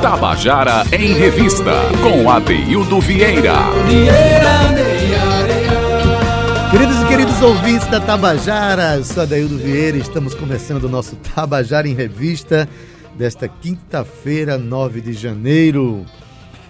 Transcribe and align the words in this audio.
Tabajara 0.00 0.84
em 0.92 1.12
Revista, 1.12 1.72
com 2.02 2.30
Adeildo 2.30 3.00
Vieira. 3.00 3.54
Queridos 6.70 7.02
e 7.02 7.06
queridos 7.06 7.42
ouvintes 7.42 7.86
da 7.88 8.00
Tabajara, 8.00 8.96
eu 8.96 9.04
sou 9.04 9.22
Adeildo 9.22 9.58
Vieira 9.58 9.96
e 9.96 10.00
estamos 10.00 10.34
começando 10.34 10.84
o 10.84 10.88
nosso 10.88 11.16
Tabajara 11.16 11.88
em 11.88 11.94
Revista 11.94 12.68
desta 13.16 13.48
quinta-feira, 13.48 14.56
9 14.56 15.00
de 15.00 15.12
janeiro. 15.12 16.06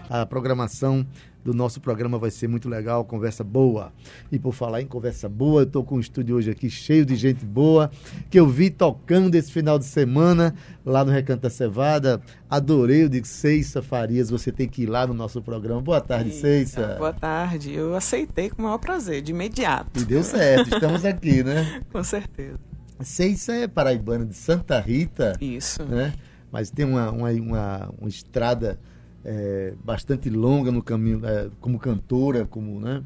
A 0.09 0.27
programação 0.27 1.07
do 1.45 1.55
nosso 1.55 1.81
programa 1.81 2.19
vai 2.19 2.31
ser 2.31 2.49
muito 2.49 2.69
legal, 2.69 3.05
conversa 3.05 3.43
boa. 3.43 3.93
E 4.31 4.39
por 4.39 4.53
falar 4.53 4.83
em 4.83 4.87
conversa 4.87 5.29
boa, 5.29 5.63
eu 5.63 5.67
estou 5.67 5.85
com 5.85 5.97
o 5.97 6.01
estúdio 6.01 6.37
hoje 6.37 6.51
aqui 6.51 6.69
cheio 6.69 7.05
de 7.05 7.17
gente 7.17 7.45
boa, 7.45 7.91
que 8.29 8.39
eu 8.39 8.47
vi 8.47 8.71
tocando 8.71 9.35
esse 9.35 9.51
final 9.51 9.79
de 9.79 9.85
semana 9.85 10.55
lá 10.85 11.05
no 11.05 11.11
Recanto 11.11 11.43
da 11.43 11.51
Cevada. 11.51 12.21
Adorei 12.49 13.05
o 13.05 13.09
de 13.09 13.27
Ceissa 13.27 13.83
Farias, 13.83 14.31
você 14.31 14.53
tem 14.53 14.69
que 14.69 14.83
ir 14.83 14.87
lá 14.87 15.07
no 15.07 15.15
nosso 15.15 15.41
programa. 15.43 15.81
Boa 15.81 16.01
tarde, 16.01 16.33
Ceissa. 16.33 16.97
Boa 16.99 17.13
tarde, 17.13 17.73
eu 17.73 17.95
aceitei 17.95 18.51
com 18.51 18.63
o 18.63 18.65
maior 18.65 18.79
prazer, 18.79 19.23
de 19.23 19.33
imediato. 19.33 20.01
E 20.01 20.05
deu 20.05 20.23
certo, 20.23 20.75
estamos 20.75 21.05
aqui, 21.05 21.43
né? 21.43 21.83
com 21.91 22.03
certeza. 22.05 22.59
Ceissa 23.01 23.55
é 23.55 23.67
paraibana 23.67 24.27
de 24.27 24.35
Santa 24.35 24.79
Rita. 24.79 25.33
Isso. 25.41 25.83
Né? 25.85 26.13
Mas 26.53 26.71
tem 26.71 26.85
uma, 26.85 27.11
uma, 27.11 27.31
uma, 27.31 27.95
uma 27.99 28.09
estrada 28.09 28.79
é, 29.25 29.75
bastante 29.85 30.31
longa 30.31 30.71
no 30.71 30.83
caminho, 30.83 31.25
é, 31.25 31.49
como 31.61 31.79
cantora, 31.79 32.47
como, 32.47 32.81
né? 32.81 33.03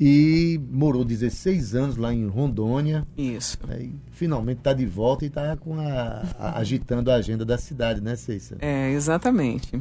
E 0.00 0.60
morou 0.70 1.04
16 1.04 1.74
anos 1.74 1.96
lá 1.96 2.14
em 2.14 2.26
Rondônia. 2.28 3.04
Isso. 3.16 3.58
É, 3.68 3.82
e 3.82 3.94
finalmente 4.12 4.58
está 4.58 4.72
de 4.72 4.86
volta 4.86 5.24
e 5.24 5.28
está 5.28 5.56
com 5.56 5.78
a, 5.80 6.22
a, 6.38 6.58
agitando 6.58 7.10
a 7.10 7.14
agenda 7.16 7.44
da 7.44 7.58
cidade, 7.58 8.00
né, 8.00 8.14
Ceissa? 8.14 8.56
É, 8.60 8.92
exatamente. 8.92 9.80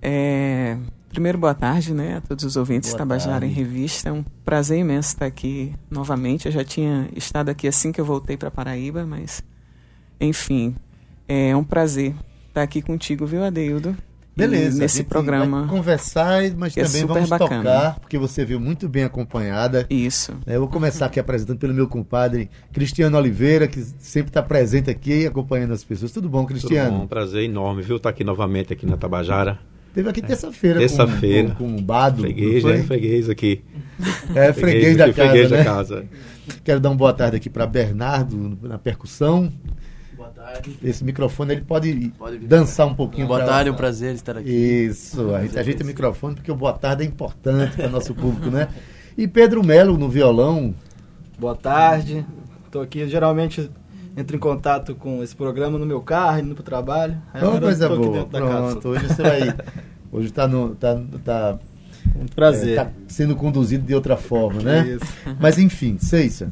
É, 0.00 0.78
primeiro, 1.08 1.36
boa 1.36 1.54
tarde, 1.54 1.92
né, 1.92 2.18
a 2.18 2.20
todos 2.20 2.44
os 2.44 2.56
ouvintes 2.56 2.90
boa 2.90 2.98
Tabajara 2.98 3.40
tarde. 3.40 3.46
em 3.46 3.50
Revista. 3.50 4.08
É 4.08 4.12
um 4.12 4.24
prazer 4.44 4.78
imenso 4.78 5.08
estar 5.08 5.26
aqui 5.26 5.74
novamente. 5.90 6.46
Eu 6.46 6.52
já 6.52 6.62
tinha 6.62 7.08
estado 7.16 7.48
aqui 7.48 7.66
assim 7.66 7.90
que 7.90 8.00
eu 8.00 8.04
voltei 8.04 8.36
para 8.36 8.52
Paraíba, 8.52 9.04
mas, 9.04 9.42
enfim, 10.20 10.76
é 11.26 11.56
um 11.56 11.64
prazer 11.64 12.14
estar 12.46 12.62
aqui 12.62 12.80
contigo, 12.80 13.26
viu, 13.26 13.42
Adeildo? 13.42 13.96
Beleza. 14.36 14.78
Nesse 14.78 15.02
programa. 15.02 15.66
conversar, 15.66 16.42
mas 16.56 16.76
é 16.76 16.84
também 16.84 17.06
vamos 17.06 17.30
bacana. 17.30 17.62
tocar, 17.62 18.00
porque 18.00 18.18
você 18.18 18.44
viu 18.44 18.60
muito 18.60 18.86
bem 18.86 19.04
acompanhada. 19.04 19.86
Isso. 19.88 20.34
É, 20.46 20.56
eu 20.56 20.60
vou 20.60 20.68
começar 20.68 21.06
aqui 21.06 21.18
apresentando 21.18 21.58
pelo 21.58 21.72
meu 21.72 21.88
compadre 21.88 22.50
Cristiano 22.70 23.16
Oliveira, 23.16 23.66
que 23.66 23.82
sempre 23.98 24.28
está 24.28 24.42
presente 24.42 24.90
aqui 24.90 25.26
acompanhando 25.26 25.72
as 25.72 25.82
pessoas. 25.82 26.12
Tudo 26.12 26.28
bom, 26.28 26.44
Cristiano? 26.44 26.90
Tudo 26.90 27.00
bom, 27.00 27.06
prazer 27.06 27.44
enorme, 27.44 27.80
viu? 27.80 27.96
Estar 27.96 28.10
tá 28.10 28.14
aqui 28.14 28.24
novamente 28.24 28.74
aqui 28.74 28.84
na 28.84 28.98
Tabajara. 28.98 29.58
Teve 29.94 30.10
aqui 30.10 30.20
terça-feira. 30.20 30.78
Terça-feira. 30.80 31.48
Com, 31.48 31.70
com, 31.70 31.76
com, 31.76 31.82
Bado. 31.82 32.20
Freguês, 32.20 32.62
né? 32.62 32.82
Freguês 32.82 33.30
aqui. 33.30 33.64
É, 34.34 34.52
freguês, 34.52 34.58
freguês 34.58 34.96
da 34.98 35.04
aqui, 35.06 35.14
casa. 35.14 35.30
Freguês 35.30 35.50
né? 35.50 35.56
da 35.56 35.64
casa. 35.64 36.04
Quero 36.62 36.80
dar 36.80 36.90
uma 36.90 36.96
boa 36.96 37.14
tarde 37.14 37.36
aqui 37.36 37.48
para 37.48 37.66
Bernardo 37.66 38.58
na 38.60 38.76
percussão. 38.76 39.50
Esse 40.82 41.04
microfone 41.04 41.52
ele 41.52 41.62
pode, 41.62 42.12
pode 42.18 42.38
dançar 42.38 42.86
um 42.86 42.94
pouquinho. 42.94 43.26
Boa 43.26 43.44
tarde, 43.44 43.70
é 43.70 43.72
um 43.72 43.76
prazer 43.76 44.14
estar 44.14 44.36
aqui. 44.36 44.50
Isso, 44.50 45.34
a 45.34 45.42
gente 45.42 45.58
ajeita 45.58 45.82
o 45.82 45.86
microfone 45.86 46.34
porque 46.34 46.50
o 46.50 46.56
boa 46.56 46.72
tarde 46.72 47.02
é 47.02 47.06
importante 47.06 47.76
para 47.76 47.88
o 47.88 47.90
nosso 47.90 48.14
público, 48.14 48.50
né? 48.50 48.68
E 49.16 49.26
Pedro 49.26 49.64
Melo 49.64 49.96
no 49.96 50.08
violão. 50.08 50.74
Boa 51.38 51.54
tarde, 51.54 52.24
estou 52.66 52.82
aqui 52.82 53.06
geralmente 53.08 53.70
entro 54.16 54.34
em 54.34 54.38
contato 54.40 54.94
com 54.94 55.22
esse 55.22 55.36
programa 55.36 55.78
no 55.78 55.84
meu 55.84 56.00
carro, 56.00 56.40
indo 56.40 56.54
para 56.54 56.62
o 56.62 56.64
trabalho. 56.64 57.20
Aí 57.34 57.44
oh, 57.44 57.60
coisa 57.60 57.88
boa, 57.88 58.24
pronto, 58.26 58.88
hoje 58.88 59.06
você 59.06 59.22
vai... 59.22 59.54
Hoje 60.10 60.28
está 60.28 60.48
no... 60.48 60.74
Tá, 60.74 60.98
tá, 61.22 61.58
um 62.18 62.26
prazer. 62.26 62.78
É, 62.78 62.84
tá 62.84 62.90
sendo 63.06 63.36
conduzido 63.36 63.84
de 63.84 63.94
outra 63.94 64.16
forma, 64.16 64.62
né? 64.62 64.88
Isso. 64.88 65.36
Mas 65.38 65.58
enfim, 65.58 65.98
Ceissa, 65.98 66.50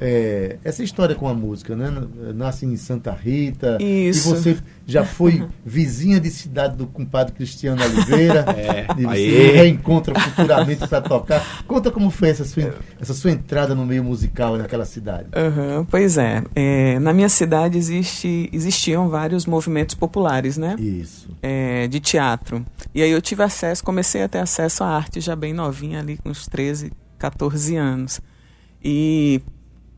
é, 0.00 0.58
essa 0.64 0.82
história 0.82 1.14
com 1.14 1.28
a 1.28 1.34
música, 1.34 1.74
né? 1.74 1.90
Nasce 2.34 2.66
em 2.66 2.76
Santa 2.76 3.12
Rita. 3.12 3.78
Isso. 3.80 4.28
E 4.28 4.36
você 4.36 4.58
já 4.86 5.04
foi 5.04 5.46
vizinha 5.64 6.20
de 6.20 6.30
cidade 6.30 6.76
do 6.76 6.86
compadre 6.86 7.32
Cristiano 7.32 7.82
Oliveira. 7.82 8.44
É, 8.62 8.86
e 8.98 9.02
você 9.04 9.50
reencontra 9.52 10.18
futuramente 10.18 10.86
para 10.86 11.00
tocar. 11.00 11.64
Conta 11.66 11.90
como 11.90 12.10
foi 12.10 12.28
essa 12.28 12.44
sua, 12.44 12.74
essa 13.00 13.14
sua 13.14 13.30
entrada 13.30 13.74
no 13.74 13.84
meio 13.84 14.04
musical 14.04 14.56
naquela 14.56 14.84
cidade. 14.84 15.28
Uhum, 15.34 15.84
pois 15.84 16.18
é, 16.18 16.42
é, 16.54 16.98
Na 16.98 17.12
minha 17.12 17.28
cidade 17.28 17.78
existe, 17.78 18.48
existiam 18.52 19.08
vários 19.08 19.46
movimentos 19.46 19.94
populares, 19.94 20.56
né? 20.56 20.76
Isso. 20.78 21.28
É, 21.42 21.88
de 21.88 21.98
teatro. 21.98 22.64
E 22.94 23.02
aí 23.02 23.10
eu 23.10 23.22
tive 23.22 23.42
acesso, 23.42 23.82
comecei 23.82 24.22
a 24.22 24.28
ter 24.28 24.38
acesso 24.38 24.84
à 24.84 24.88
arte 24.88 25.20
já 25.20 25.34
bem 25.34 25.52
novinha, 25.52 26.00
ali 26.00 26.18
com 26.18 26.28
uns 26.28 26.46
13, 26.46 26.92
14 27.18 27.76
anos. 27.76 28.20
E 28.84 29.40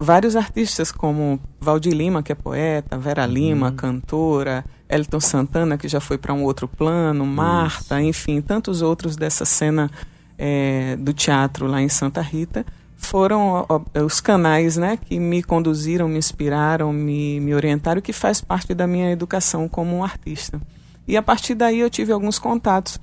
vários 0.05 0.37
artistas 0.37 0.93
como 0.93 1.41
Valdir 1.61 1.95
Lima, 1.95 2.23
que 2.23 2.31
é 2.31 2.35
poeta, 2.35 2.97
Vera 2.97 3.27
Lima, 3.27 3.71
uhum. 3.71 3.77
cantora, 3.77 4.65
Elton 4.89 5.21
Santana, 5.21 5.77
que 5.77 5.89
já 5.89 6.01
foi 6.01 6.19
para 6.19 6.33
um 6.33 6.45
outro 6.45 6.69
plano, 6.69 7.27
Marta, 7.27 8.01
Isso. 8.01 8.09
enfim, 8.09 8.41
tantos 8.41 8.83
outros 8.83 9.17
dessa 9.17 9.45
cena 9.45 9.91
é, 10.39 10.97
do 10.97 11.13
teatro 11.13 11.67
lá 11.67 11.81
em 11.81 11.89
Santa 11.89 12.21
Rita, 12.21 12.65
foram 12.97 13.67
ó, 13.69 13.81
os 14.05 14.21
canais 14.21 14.77
né, 14.77 14.97
que 14.97 15.19
me 15.19 15.43
conduziram, 15.43 16.09
me 16.09 16.19
inspiraram, 16.19 16.93
me, 16.93 17.41
me 17.41 17.55
orientaram, 17.55 18.01
que 18.01 18.13
faz 18.13 18.41
parte 18.41 18.75
da 18.75 18.87
minha 18.87 19.11
educação 19.11 19.69
como 19.69 19.97
um 19.97 20.05
artista. 20.05 20.61
E 21.07 21.17
a 21.17 21.23
partir 21.23 21.55
daí 21.55 21.81
eu 21.81 21.91
tive 21.91 22.13
alguns 22.13 22.39
contatos 22.39 22.99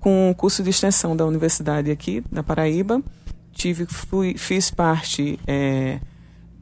com 0.00 0.30
o 0.30 0.34
curso 0.34 0.62
de 0.62 0.70
extensão 0.70 1.14
da 1.16 1.24
universidade 1.24 1.90
aqui, 1.90 2.24
da 2.30 2.42
Paraíba. 2.42 3.02
Tive, 3.52 3.86
fui, 3.86 4.34
fiz 4.38 4.70
parte 4.70 5.38
é, 5.46 6.00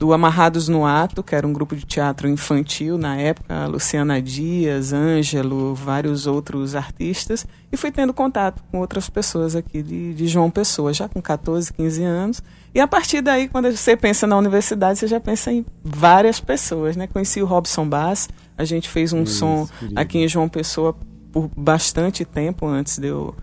do 0.01 0.15
Amarrados 0.15 0.67
no 0.67 0.87
Ato, 0.87 1.23
que 1.23 1.35
era 1.35 1.47
um 1.47 1.53
grupo 1.53 1.77
de 1.77 1.85
teatro 1.85 2.27
infantil 2.27 2.97
na 2.97 3.17
época, 3.19 3.67
Luciana 3.67 4.21
Dias, 4.21 4.95
Ângelo, 4.95 5.75
vários 5.75 6.27
outros 6.27 6.75
artistas, 6.75 7.47
e 7.71 7.77
fui 7.77 7.91
tendo 7.91 8.15
contato 8.15 8.63
com 8.73 8.79
outras 8.79 9.11
pessoas 9.11 9.55
aqui 9.55 9.83
de, 9.83 10.15
de 10.15 10.27
João 10.27 10.51
Pessoa, 10.51 10.95
já 10.95 11.07
com 11.07 11.21
14, 11.21 11.71
15 11.75 12.03
anos. 12.03 12.43
E 12.75 12.81
a 12.81 12.89
partir 12.89 13.21
daí, 13.21 13.47
quando 13.47 13.71
você 13.71 13.95
pensa 13.95 14.27
na 14.27 14.39
universidade, 14.39 14.99
você 14.99 15.07
já 15.07 15.21
pensa 15.21 15.53
em 15.53 15.67
várias 15.85 16.41
pessoas, 16.41 16.97
né? 16.97 17.07
Conheci 17.07 17.43
o 17.43 17.47
Robson 17.47 17.87
Bass, 17.87 18.27
a 18.57 18.65
gente 18.65 18.89
fez 18.89 19.13
um 19.13 19.25
Isso, 19.25 19.39
som 19.41 19.69
querido. 19.79 20.01
aqui 20.01 20.17
em 20.17 20.27
João 20.27 20.49
Pessoa 20.49 20.97
por 21.31 21.51
bastante 21.55 22.25
tempo 22.25 22.67
antes 22.67 22.97
de 22.99 23.09
eu 23.09 23.35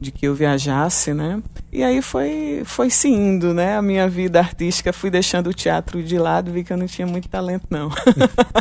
de 0.00 0.12
que 0.12 0.26
eu 0.26 0.34
viajasse, 0.34 1.12
né? 1.12 1.42
E 1.72 1.82
aí 1.82 2.00
foi 2.00 2.62
foi 2.64 2.88
se 2.88 3.08
indo, 3.08 3.52
né? 3.52 3.76
A 3.76 3.82
minha 3.82 4.08
vida 4.08 4.38
artística 4.38 4.92
fui 4.92 5.10
deixando 5.10 5.48
o 5.48 5.54
teatro 5.54 6.02
de 6.02 6.18
lado, 6.18 6.52
vi 6.52 6.62
que 6.62 6.72
eu 6.72 6.76
não 6.76 6.86
tinha 6.86 7.06
muito 7.06 7.28
talento 7.28 7.66
não. 7.68 7.90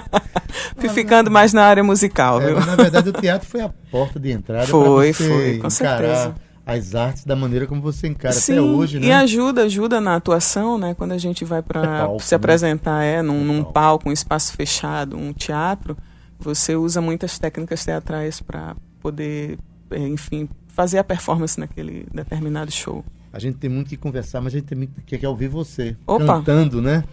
fui 0.78 0.90
ficando 0.90 1.30
mais 1.30 1.54
na 1.54 1.64
área 1.64 1.84
musical, 1.84 2.42
é, 2.42 2.48
viu? 2.48 2.60
na 2.66 2.76
verdade 2.76 3.10
o 3.10 3.14
teatro 3.14 3.48
foi 3.48 3.62
a 3.62 3.70
porta 3.92 4.20
de 4.20 4.32
entrada 4.32 4.68
foi, 4.68 5.14
foi, 5.14 5.60
com 5.60 5.70
certeza. 5.70 6.36
As 6.66 6.96
artes 6.96 7.24
da 7.24 7.34
maneira 7.34 7.66
como 7.66 7.82
você 7.82 8.08
encara 8.08 8.34
Sim, 8.34 8.54
até 8.54 8.62
hoje, 8.62 9.00
né? 9.00 9.08
E 9.08 9.12
ajuda, 9.14 9.64
ajuda 9.64 10.02
na 10.02 10.16
atuação, 10.18 10.78
né? 10.78 10.94
Quando 10.94 11.14
a 11.14 11.18
gente 11.18 11.46
vai 11.46 11.62
para 11.62 12.10
é 12.14 12.20
se 12.20 12.34
né? 12.34 12.36
apresentar, 12.36 13.04
é, 13.06 13.22
num, 13.22 13.42
num 13.46 13.64
palco, 13.64 14.10
um 14.10 14.12
espaço 14.12 14.52
fechado, 14.52 15.16
um 15.16 15.32
teatro, 15.32 15.96
você 16.38 16.76
usa 16.76 17.00
muitas 17.00 17.40
técnicas 17.40 17.86
teatrais 17.86 18.42
para 18.42 18.76
poder, 19.00 19.58
é, 19.90 20.00
enfim, 20.10 20.50
fazer 20.78 21.00
a 21.00 21.04
performance 21.04 21.60
naquele 21.60 22.06
determinado 22.14 22.72
show. 22.72 23.04
A 23.34 23.40
gente 23.40 23.58
tem 23.58 23.68
muito 23.68 23.90
que 23.90 23.98
conversar, 23.98 24.42
mas 24.42 24.54
a 24.54 24.60
gente 24.60 24.68
tem 24.68 24.78
muito 24.78 25.02
que 25.02 25.18
quer 25.18 25.28
ouvir 25.28 25.48
você 25.48 25.98
Opa. 26.06 26.24
cantando, 26.24 26.80
né? 26.80 27.04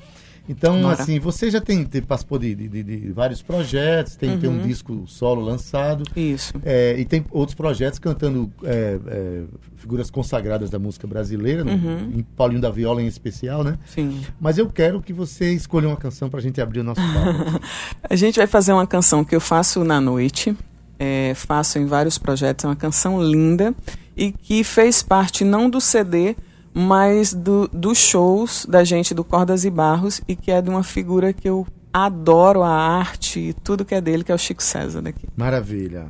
Então, 0.47 0.82
Bora. 0.82 1.00
assim, 1.00 1.19
você 1.19 1.50
já 1.50 1.62
tem, 1.62 1.82
tem 1.86 2.02
participou 2.02 2.38
de, 2.38 2.54
de, 2.54 2.82
de, 2.82 3.12
vários 3.12 3.40
projetos, 3.40 4.16
tem, 4.16 4.32
uhum. 4.32 4.38
tem 4.38 4.50
um 4.50 4.58
uhum. 4.58 4.66
disco 4.66 5.05
solo 5.06 5.40
lançado. 5.40 6.05
Isso. 6.14 6.52
É, 6.62 6.94
e 6.99 7.06
tem 7.06 7.25
outros 7.31 7.55
projetos 7.55 7.99
cantando 7.99 8.52
é, 8.62 8.99
é, 9.06 9.43
figuras 9.76 10.11
consagradas 10.11 10.69
da 10.69 10.78
música 10.78 11.06
brasileira, 11.06 11.64
uhum. 11.64 12.12
em 12.14 12.22
Paulinho 12.37 12.61
da 12.61 12.70
Viola 12.70 13.00
em 13.00 13.06
especial, 13.06 13.64
né? 13.64 13.78
Sim. 13.87 14.20
Mas 14.38 14.58
eu 14.58 14.69
quero 14.69 15.00
que 15.00 15.14
você 15.14 15.55
escolha 15.55 15.88
uma 15.88 15.96
canção 15.96 16.28
para 16.28 16.40
a 16.40 16.43
gente 16.43 16.61
abrir 16.61 16.81
o 16.81 16.84
nosso 16.84 17.00
papo. 17.00 17.64
a 18.11 18.14
gente 18.14 18.37
vai 18.37 18.46
fazer 18.46 18.75
uma 18.75 18.87
canção 18.87 19.25
que 19.25 19.34
eu 19.34 19.40
faço 19.40 19.82
na 19.82 20.02
noite 20.02 20.55
é, 20.99 21.32
faço 21.35 21.79
em 21.79 21.87
vários 21.87 22.19
projetos, 22.19 22.64
é 22.64 22.69
uma 22.69 22.76
canção 22.76 23.23
linda 23.23 23.75
e 24.17 24.32
que 24.32 24.62
fez 24.62 25.02
parte 25.02 25.44
não 25.44 25.69
do 25.69 25.81
CD, 25.81 26.37
mas 26.73 27.32
do, 27.32 27.69
dos 27.73 27.99
shows 27.99 28.67
da 28.69 28.85
gente 28.85 29.14
do 29.14 29.25
Cordas 29.25 29.64
e 29.64 29.70
Barros 29.70 30.20
e 30.26 30.35
que 30.35 30.50
é 30.50 30.61
de 30.61 30.70
uma 30.70 30.82
figura 30.82 31.32
que 31.32 31.49
eu 31.49 31.67
adoro 31.93 32.62
a 32.62 32.70
arte 32.70 33.38
e 33.38 33.52
tudo 33.52 33.85
que 33.85 33.94
é 33.94 34.00
dele, 34.00 34.25
que 34.25 34.32
é 34.32 34.35
o 34.35 34.38
Chico 34.38 34.62
César 34.62 35.00
daqui. 35.00 35.29
Maravilha. 35.37 36.06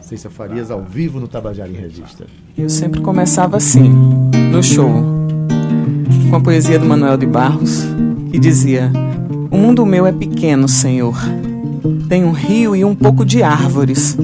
Cícia 0.00 0.30
Farias 0.30 0.70
ao 0.70 0.82
vivo 0.82 1.18
no 1.18 1.26
Tabajara 1.26 1.70
em 1.70 1.74
Revista. 1.74 2.26
Eu 2.56 2.68
sempre 2.68 3.00
começava 3.00 3.56
assim, 3.56 3.90
no 4.52 4.62
show, 4.62 5.02
com 6.30 6.36
a 6.36 6.40
poesia 6.40 6.78
do 6.78 6.84
Manuel 6.84 7.16
de 7.16 7.26
Barros, 7.26 7.84
e 8.30 8.38
dizia: 8.38 8.92
O 9.54 9.56
mundo 9.56 9.86
meu 9.86 10.04
é 10.04 10.10
pequeno, 10.10 10.66
Senhor. 10.66 11.16
Tem 12.08 12.24
um 12.24 12.32
rio 12.32 12.74
e 12.74 12.84
um 12.84 12.92
pouco 12.92 13.24
de 13.24 13.40
árvores. 13.40 14.18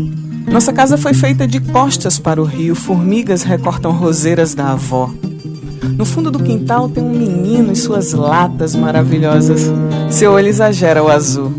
Nossa 0.50 0.72
casa 0.72 0.98
foi 0.98 1.14
feita 1.14 1.46
de 1.46 1.60
costas 1.60 2.18
para 2.18 2.42
o 2.42 2.44
rio, 2.44 2.74
formigas 2.74 3.44
recortam 3.44 3.92
roseiras 3.92 4.56
da 4.56 4.72
avó. 4.72 5.08
No 5.96 6.04
fundo 6.04 6.32
do 6.32 6.42
quintal 6.42 6.88
tem 6.88 7.04
um 7.04 7.12
menino 7.12 7.70
e 7.70 7.76
suas 7.76 8.12
latas 8.12 8.74
maravilhosas. 8.74 9.70
Seu 10.10 10.32
olho 10.32 10.48
exagera 10.48 11.00
o 11.00 11.08
azul. 11.08 11.54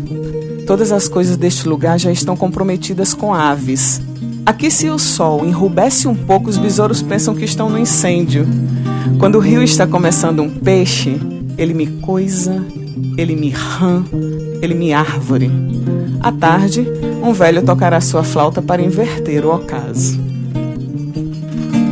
Todas 0.66 0.92
as 0.92 1.08
coisas 1.08 1.38
deste 1.38 1.66
lugar 1.66 1.98
já 1.98 2.12
estão 2.12 2.36
comprometidas 2.36 3.14
com 3.14 3.32
aves. 3.32 4.02
Aqui, 4.44 4.70
se 4.70 4.90
o 4.90 4.98
sol 4.98 5.46
enrubesce 5.46 6.06
um 6.06 6.14
pouco, 6.14 6.50
os 6.50 6.58
besouros 6.58 7.00
pensam 7.00 7.34
que 7.34 7.46
estão 7.46 7.70
no 7.70 7.78
incêndio. 7.78 8.46
Quando 9.18 9.36
o 9.36 9.40
rio 9.40 9.62
está 9.62 9.86
começando 9.86 10.42
um 10.42 10.50
peixe, 10.50 11.18
ele 11.56 11.74
me 11.74 11.86
coisa, 11.86 12.64
ele 13.16 13.36
me 13.36 13.50
rã, 13.50 14.04
ele 14.60 14.74
me 14.74 14.92
árvore. 14.92 15.50
À 16.20 16.30
tarde, 16.32 16.86
um 17.22 17.32
velho 17.32 17.62
tocará 17.62 18.00
sua 18.00 18.22
flauta 18.22 18.62
para 18.62 18.82
inverter 18.82 19.44
o 19.44 19.54
ocaso. 19.54 20.20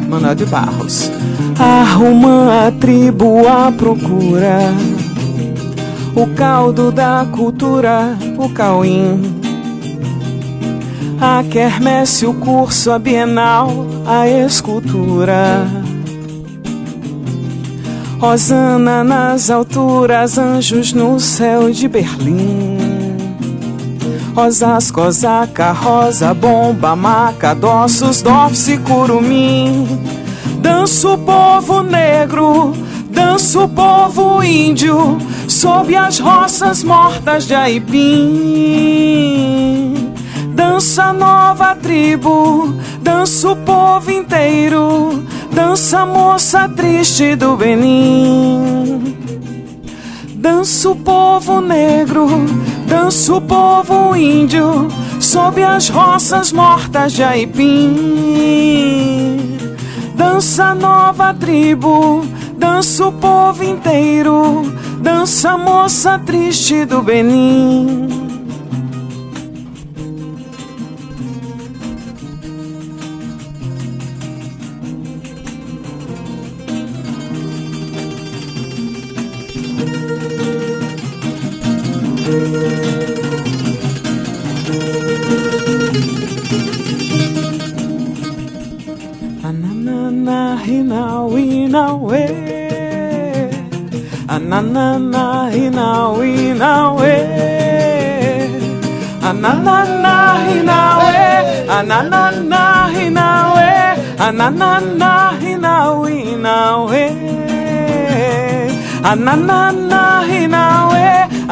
Manuel 0.09 0.35
de 0.35 0.47
Barros. 0.47 1.11
Arruma 1.59 2.67
a 2.67 2.73
tribo 2.73 3.47
à 3.47 3.71
procura 3.71 4.73
o 6.15 6.27
caldo 6.35 6.91
da 6.91 7.27
cultura, 7.31 8.17
o 8.37 8.49
cauim. 8.49 9.21
A 11.21 11.45
quermesse, 11.45 12.27
o 12.27 12.35
curso, 12.35 12.91
a 12.91 12.99
bienal, 12.99 13.87
a 14.07 14.29
escultura. 14.29 15.80
Rosana 18.20 19.02
nas 19.02 19.49
alturas, 19.50 20.37
anjos 20.37 20.93
no 20.93 21.19
céu 21.19 21.70
de 21.70 21.88
Berlim. 21.88 22.76
Rosas, 24.34 24.90
cosaca, 24.90 25.72
rosa, 25.72 26.34
bomba, 26.34 26.94
maca, 26.94 27.55
dofs 27.55 28.69
e 28.69 28.76
curumim. 28.76 29.88
Danço 30.61 31.14
o 31.14 31.19
povo 31.19 31.82
negro, 31.82 32.75
danço 33.08 33.64
o 33.64 33.69
povo 33.69 34.44
índio, 34.44 35.16
sob 35.49 35.96
as 35.96 36.19
roças 36.19 36.84
mortas 36.84 37.46
de 37.46 37.55
Aipim. 37.55 37.94
Dança 40.55 41.11
nova 41.14 41.75
tribo, 41.75 42.75
dança 43.00 43.52
o 43.52 43.56
povo 43.56 44.11
inteiro, 44.11 45.25
dança 45.61 46.07
moça 46.07 46.67
triste 46.71 47.37
do 47.37 47.55
Benin. 47.55 49.15
Dança 50.35 50.89
o 50.89 50.97
povo 50.97 51.61
negro, 51.61 52.27
dança 52.87 53.35
o 53.35 53.43
povo 53.43 54.17
índio, 54.17 54.89
sob 55.21 55.62
as 55.62 55.91
roças 55.91 56.51
mortas 56.51 57.12
de 57.12 57.23
Aipim. 57.23 58.57
Dança 60.15 60.75
nova 60.75 61.35
tribo, 61.35 62.25
dança 62.57 63.09
o 63.09 63.12
povo 63.12 63.62
inteiro, 63.62 64.62
dança 65.03 65.59
moça 65.59 66.19
triste 66.19 66.87
do 66.87 67.03
Benin. 67.03 68.19
Ananana 89.42 90.56
hina 90.64 91.25
wina 91.32 91.84
we. 92.08 92.25
Ananana 94.28 95.50
hina 95.54 95.87
wina 96.19 96.72
we. 96.98 97.14
Ananana 99.28 100.14
hina 100.46 100.78
we. 101.00 101.19
Ananana 101.76 102.62
hina 102.94 103.26
we. 103.54 103.70
Ananana 104.26 105.12
hina 105.40 105.75
wina 106.02 106.56
we. 106.90 107.04
Ananana 109.10 110.02
hina 110.28 110.64
we. 110.92 111.06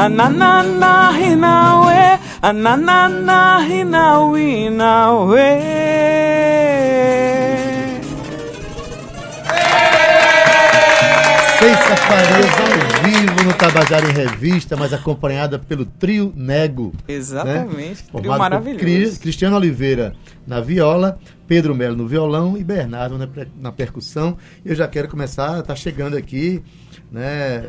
Ananana 0.05 0.93
hina 1.19 1.55
we. 1.87 2.01
Ananana 2.49 3.41
hina 3.69 4.05
wina 4.33 4.93
we. 5.31 5.49
Seis 11.59 11.77
safarias 11.79 12.47
ao 12.61 13.11
vivo 13.11 13.43
no 13.45 13.53
Tabajara 13.55 14.09
em 14.09 14.13
Revista, 14.13 14.77
mas 14.77 14.93
acompanhada 14.93 15.59
pelo 15.59 15.85
trio 15.85 16.33
Nego. 16.37 16.93
Exatamente, 17.09 18.05
trio 18.05 18.11
Formado 18.13 18.33
por 18.33 18.39
maravilhoso. 18.39 18.79
Cri- 19.13 19.19
Cristiano 19.19 19.57
Oliveira 19.57 20.15
na 20.47 20.61
viola, 20.61 21.19
Pedro 21.49 21.75
Melo 21.75 21.97
no 21.97 22.07
violão 22.07 22.57
e 22.57 22.63
Bernardo 22.63 23.19
na, 23.19 23.29
na 23.61 23.73
percussão. 23.73 24.37
Eu 24.65 24.75
já 24.77 24.87
quero 24.87 25.09
começar, 25.09 25.61
tá 25.63 25.75
chegando 25.75 26.17
aqui, 26.17 26.63
né? 27.11 27.65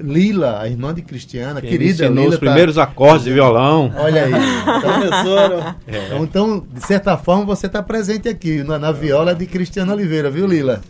Lila, 0.00 0.60
a 0.60 0.66
irmã 0.68 0.92
de 0.92 1.02
Cristiana, 1.02 1.60
Quem 1.60 1.70
querida 1.70 1.92
ensinou 2.06 2.14
Lila. 2.24 2.28
os 2.30 2.34
tá- 2.34 2.38
primeiros 2.40 2.76
acordes 2.76 3.24
de 3.24 3.32
violão. 3.32 3.92
Olha 3.96 4.24
aí. 4.24 4.32
Professora, 4.80 5.76
Então, 5.86 6.24
então, 6.24 6.66
de 6.74 6.84
certa 6.84 7.16
forma, 7.16 7.44
você 7.44 7.66
está 7.66 7.82
presente 7.84 8.28
aqui 8.28 8.64
na, 8.64 8.80
na 8.80 8.90
viola 8.90 9.32
de 9.32 9.46
Cristiano 9.46 9.92
Oliveira, 9.92 10.28
viu, 10.28 10.44
Lila? 10.46 10.80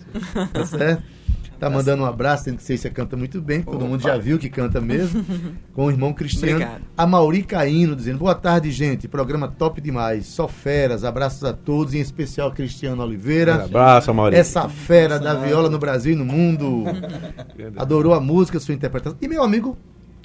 Tá 0.55 0.65
certo? 0.65 1.03
Tá 1.59 1.69
mandando 1.69 2.05
um 2.05 2.07
abraço, 2.07 2.53
que 2.55 2.63
sei 2.63 2.77
você 2.77 2.89
canta 2.89 3.17
muito 3.17 3.41
bem, 3.41 3.63
todo 3.63 3.85
mundo 3.85 4.01
já 4.01 4.17
viu 4.17 4.39
que 4.39 4.49
canta 4.49 4.81
mesmo, 4.81 5.25
com 5.75 5.87
o 5.87 5.91
irmão 5.91 6.13
Cristiano. 6.13 6.55
Obrigado. 6.57 6.83
A 6.97 7.07
Mauri 7.07 7.43
Caíno 7.43 7.97
dizendo, 7.97 8.19
boa 8.19 8.35
tarde, 8.35 8.71
gente, 8.71 9.09
programa 9.09 9.49
top 9.49 9.81
demais, 9.81 10.27
só 10.27 10.47
feras, 10.47 11.03
abraços 11.03 11.43
a 11.43 11.53
todos, 11.53 11.95
em 11.95 11.99
especial 12.01 12.49
a 12.49 12.53
Cristiano 12.53 13.03
Oliveira. 13.03 13.65
Abraço, 13.65 14.15
Maurício. 14.15 14.41
Essa 14.41 14.69
fera 14.69 15.19
da 15.19 15.35
viola 15.35 15.69
no 15.69 15.79
Brasil 15.79 16.13
e 16.13 16.17
no 16.17 16.25
mundo. 16.25 16.85
Adorou 17.77 18.15
a 18.15 18.21
música, 18.21 18.61
sua 18.61 18.75
interpretação. 18.75 19.19
E 19.21 19.27
meu 19.27 19.43
amigo, 19.43 19.77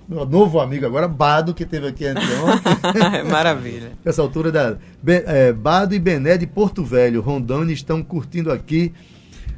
meu 0.07 0.25
novo 0.25 0.59
amigo 0.59 0.85
agora, 0.85 1.07
Bado, 1.07 1.53
que 1.53 1.65
teve 1.65 1.87
aqui 1.87 2.05
anteontem. 2.05 3.23
Maravilha. 3.29 3.93
Essa 4.05 4.21
altura 4.21 4.51
da 4.51 4.77
Be- 5.01 5.23
é, 5.25 5.51
Bado 5.51 5.95
e 5.95 5.99
Bené 5.99 6.37
de 6.37 6.45
Porto 6.45 6.83
Velho, 6.83 7.21
Rondônia, 7.21 7.73
estão 7.73 8.03
curtindo 8.03 8.51
aqui 8.51 8.93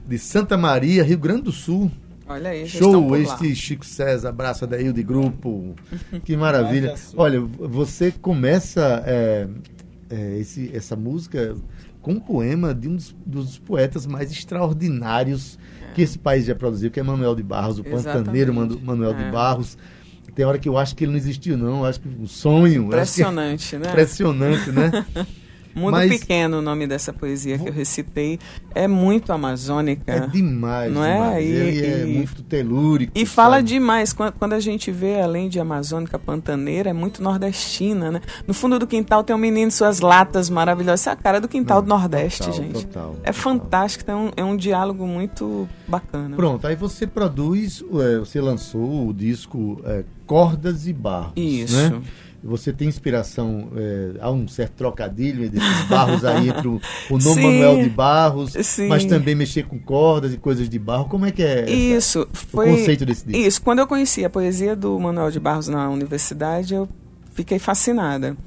de 0.07 0.17
Santa 0.17 0.57
Maria, 0.57 1.03
Rio 1.03 1.17
Grande 1.17 1.43
do 1.43 1.51
Sul. 1.51 1.91
Olha 2.27 2.49
aí, 2.49 2.67
Show 2.67 3.15
este 3.15 3.55
Chico 3.55 3.85
César, 3.85 4.29
abraço 4.29 4.63
a 4.65 4.67
Daí 4.67 4.91
de 4.91 5.03
grupo. 5.03 5.75
Que 6.23 6.35
maravilha. 6.35 6.95
Olha 7.15 7.39
você 7.39 8.11
começa 8.11 9.03
é, 9.05 9.47
é, 10.09 10.37
esse, 10.39 10.71
essa 10.73 10.95
música 10.95 11.55
com 12.01 12.13
um 12.13 12.19
poema 12.19 12.73
de 12.73 12.87
um 12.87 12.95
dos, 12.95 13.15
dos 13.25 13.59
poetas 13.59 14.05
mais 14.07 14.31
extraordinários 14.31 15.57
que 15.93 16.01
esse 16.01 16.17
país 16.17 16.45
já 16.45 16.55
produziu, 16.55 16.91
que 16.91 16.99
é 16.99 17.03
Manuel 17.03 17.35
de 17.35 17.43
Barros, 17.43 17.79
o 17.79 17.83
pantaneiro 17.83 18.53
Manu-. 18.53 18.79
Manuel 18.81 19.13
de 19.13 19.23
É. 19.23 19.31
Barros. 19.31 19.77
Tem 20.33 20.43
hora 20.43 20.59
que 20.59 20.67
eu 20.67 20.77
acho 20.77 20.95
que 20.95 21.05
ele 21.05 21.11
não 21.11 21.17
existiu, 21.17 21.57
não. 21.57 21.79
Eu 21.79 21.85
acho 21.85 22.01
que 22.01 22.09
um 22.09 22.27
sonho. 22.27 22.81
acho 22.93 23.15
que 23.15 23.23
é 23.23 23.25
Impressionante, 23.25 23.77
né? 23.77 23.87
Impressionante, 23.89 24.71
né? 24.71 25.05
Mundo 25.75 25.91
Mas- 25.91 26.09
Pequeno, 26.19 26.59
o 26.59 26.61
nome 26.61 26.87
dessa 26.87 27.11
poesia 27.11 27.57
que 27.59 27.67
eu 27.67 27.73
recitei, 27.73 28.39
é 28.73 28.87
muito 28.87 29.33
amazônica. 29.33 30.09
É 30.11 30.19
demais, 30.27 30.93
Não 30.93 31.03
é? 31.03 31.13
demais. 31.13 31.45
E- 31.45 31.49
Ele 31.49 31.85
é 31.85 32.01
e- 32.07 32.13
muito 32.17 32.41
telúrico. 32.43 33.11
E 33.13 33.25
fala 33.25 33.57
sabe? 33.57 33.67
demais, 33.67 34.13
quan- 34.13 34.31
quando 34.31 34.53
a 34.53 34.59
gente 34.59 34.89
vê, 34.91 35.19
além 35.19 35.49
de 35.49 35.59
amazônica 35.59 36.17
pantaneira, 36.17 36.89
é 36.89 36.93
muito 36.93 37.21
nordestina, 37.21 38.09
né? 38.11 38.21
No 38.47 38.53
fundo 38.53 38.79
do 38.79 38.87
quintal 38.87 39.23
tem 39.23 39.35
um 39.35 39.39
menino 39.39 39.67
e 39.67 39.71
suas 39.71 39.99
latas 39.99 40.49
maravilhosas. 40.49 41.01
Essa 41.01 41.09
é 41.09 41.13
a 41.13 41.15
cara 41.17 41.41
do 41.41 41.47
quintal 41.47 41.81
do 41.81 41.89
Nordeste, 41.89 42.39
total, 42.45 42.53
gente. 42.53 42.85
total, 42.85 43.11
é 43.23 43.31
total. 43.31 43.33
fantástico, 43.33 44.09
é 44.09 44.15
um, 44.15 44.31
é 44.37 44.43
um 44.45 44.55
diálogo 44.55 45.05
muito 45.05 45.67
bacana. 45.87 46.35
Pronto, 46.37 46.65
aí 46.65 46.75
você 46.75 47.05
produz, 47.05 47.83
é, 48.01 48.19
você 48.19 48.39
lançou 48.39 49.09
o 49.09 49.13
disco 49.13 49.81
é, 49.83 50.03
Cordas 50.25 50.87
e 50.87 50.93
Barros. 50.93 51.33
Isso. 51.35 51.75
Né? 51.75 52.01
Você 52.45 52.71
tem 52.71 52.87
inspiração, 52.87 53.69
é, 53.75 54.11
há 54.19 54.29
um 54.31 54.47
certo 54.47 54.73
trocadilho 54.73 55.49
desses 55.49 55.85
barros 55.89 56.23
aí 56.23 56.49
entre 56.49 56.67
o, 56.67 56.79
o 57.09 57.19
Sim. 57.19 57.41
Manuel 57.41 57.83
de 57.83 57.89
Barros, 57.89 58.53
Sim. 58.53 58.87
mas 58.87 59.03
também 59.03 59.33
mexer 59.33 59.63
com 59.65 59.79
cordas 59.79 60.31
e 60.33 60.37
coisas 60.37 60.69
de 60.69 60.77
barro. 60.77 61.05
Como 61.09 61.25
é 61.25 61.31
que 61.31 61.41
é 61.41 61.61
essa- 61.63 61.71
Isso, 61.71 62.27
foi. 62.31 62.67
conceito 62.69 63.03
desse 63.05 63.25
disco? 63.25 63.41
Isso, 63.47 63.61
quando 63.63 63.79
eu 63.79 63.87
conheci 63.87 64.23
a 64.23 64.29
poesia 64.29 64.75
do 64.75 64.99
Manuel 64.99 65.31
de 65.31 65.39
Barros 65.39 65.67
na 65.67 65.89
universidade, 65.89 66.75
eu 66.75 66.87
fiquei 67.33 67.57
fascinada. 67.57 68.37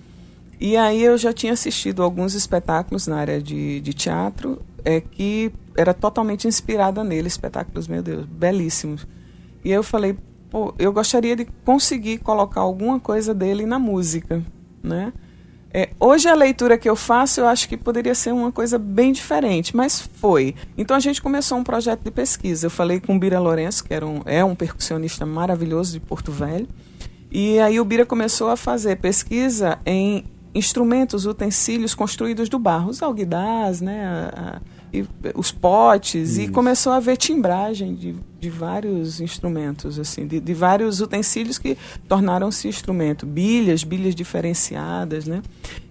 E 0.60 0.76
aí 0.76 1.02
eu 1.02 1.18
já 1.18 1.32
tinha 1.32 1.52
assistido 1.52 2.02
alguns 2.02 2.34
espetáculos 2.34 3.06
na 3.08 3.16
área 3.16 3.42
de, 3.42 3.80
de 3.80 3.92
teatro 3.92 4.60
é, 4.84 5.00
que 5.00 5.50
era 5.76 5.92
totalmente 5.92 6.46
inspirada 6.48 7.02
nele, 7.02 7.26
espetáculos, 7.28 7.86
meu 7.88 8.02
Deus, 8.02 8.24
belíssimos. 8.26 9.06
E 9.64 9.70
eu 9.70 9.82
falei, 9.82 10.16
pô, 10.50 10.74
eu 10.78 10.92
gostaria 10.92 11.36
de 11.36 11.46
conseguir 11.64 12.18
colocar 12.18 12.60
alguma 12.60 12.98
coisa 12.98 13.34
dele 13.34 13.66
na 13.66 13.78
música, 13.78 14.42
né? 14.82 15.12
É, 15.72 15.90
hoje 16.00 16.26
a 16.28 16.34
leitura 16.34 16.78
que 16.78 16.88
eu 16.88 16.96
faço, 16.96 17.40
eu 17.40 17.46
acho 17.46 17.68
que 17.68 17.76
poderia 17.76 18.14
ser 18.14 18.32
uma 18.32 18.50
coisa 18.50 18.78
bem 18.78 19.12
diferente, 19.12 19.76
mas 19.76 20.00
foi. 20.00 20.54
Então 20.78 20.96
a 20.96 21.00
gente 21.00 21.20
começou 21.20 21.58
um 21.58 21.64
projeto 21.64 22.02
de 22.02 22.10
pesquisa. 22.10 22.66
Eu 22.66 22.70
falei 22.70 23.00
com 23.00 23.14
o 23.14 23.18
Bira 23.18 23.38
Lourenço, 23.38 23.84
que 23.84 23.92
era 23.92 24.06
um, 24.06 24.22
é 24.24 24.42
um 24.42 24.54
percussionista 24.54 25.26
maravilhoso 25.26 25.92
de 25.92 26.00
Porto 26.00 26.32
Velho, 26.32 26.66
e 27.30 27.58
aí 27.58 27.78
o 27.78 27.84
Bira 27.84 28.06
começou 28.06 28.48
a 28.48 28.56
fazer 28.56 28.96
pesquisa 28.96 29.78
em 29.84 30.24
instrumentos, 30.54 31.26
utensílios 31.26 31.94
construídos 31.94 32.48
do 32.48 32.58
barro, 32.58 32.90
os 32.90 33.02
alguidás, 33.02 33.80
né, 33.80 34.04
a, 34.06 34.56
a, 34.56 34.60
e, 34.92 35.06
os 35.34 35.52
potes, 35.52 36.32
Isso. 36.32 36.40
e 36.40 36.48
começou 36.48 36.92
a 36.92 37.00
ver 37.00 37.16
timbragem 37.16 37.94
de, 37.94 38.16
de 38.40 38.50
vários 38.50 39.20
instrumentos, 39.20 39.98
assim, 39.98 40.26
de, 40.26 40.40
de 40.40 40.54
vários 40.54 41.00
utensílios 41.00 41.58
que 41.58 41.76
tornaram-se 42.08 42.68
instrumento, 42.68 43.26
bilhas, 43.26 43.84
bilhas 43.84 44.14
diferenciadas, 44.14 45.26
né? 45.26 45.42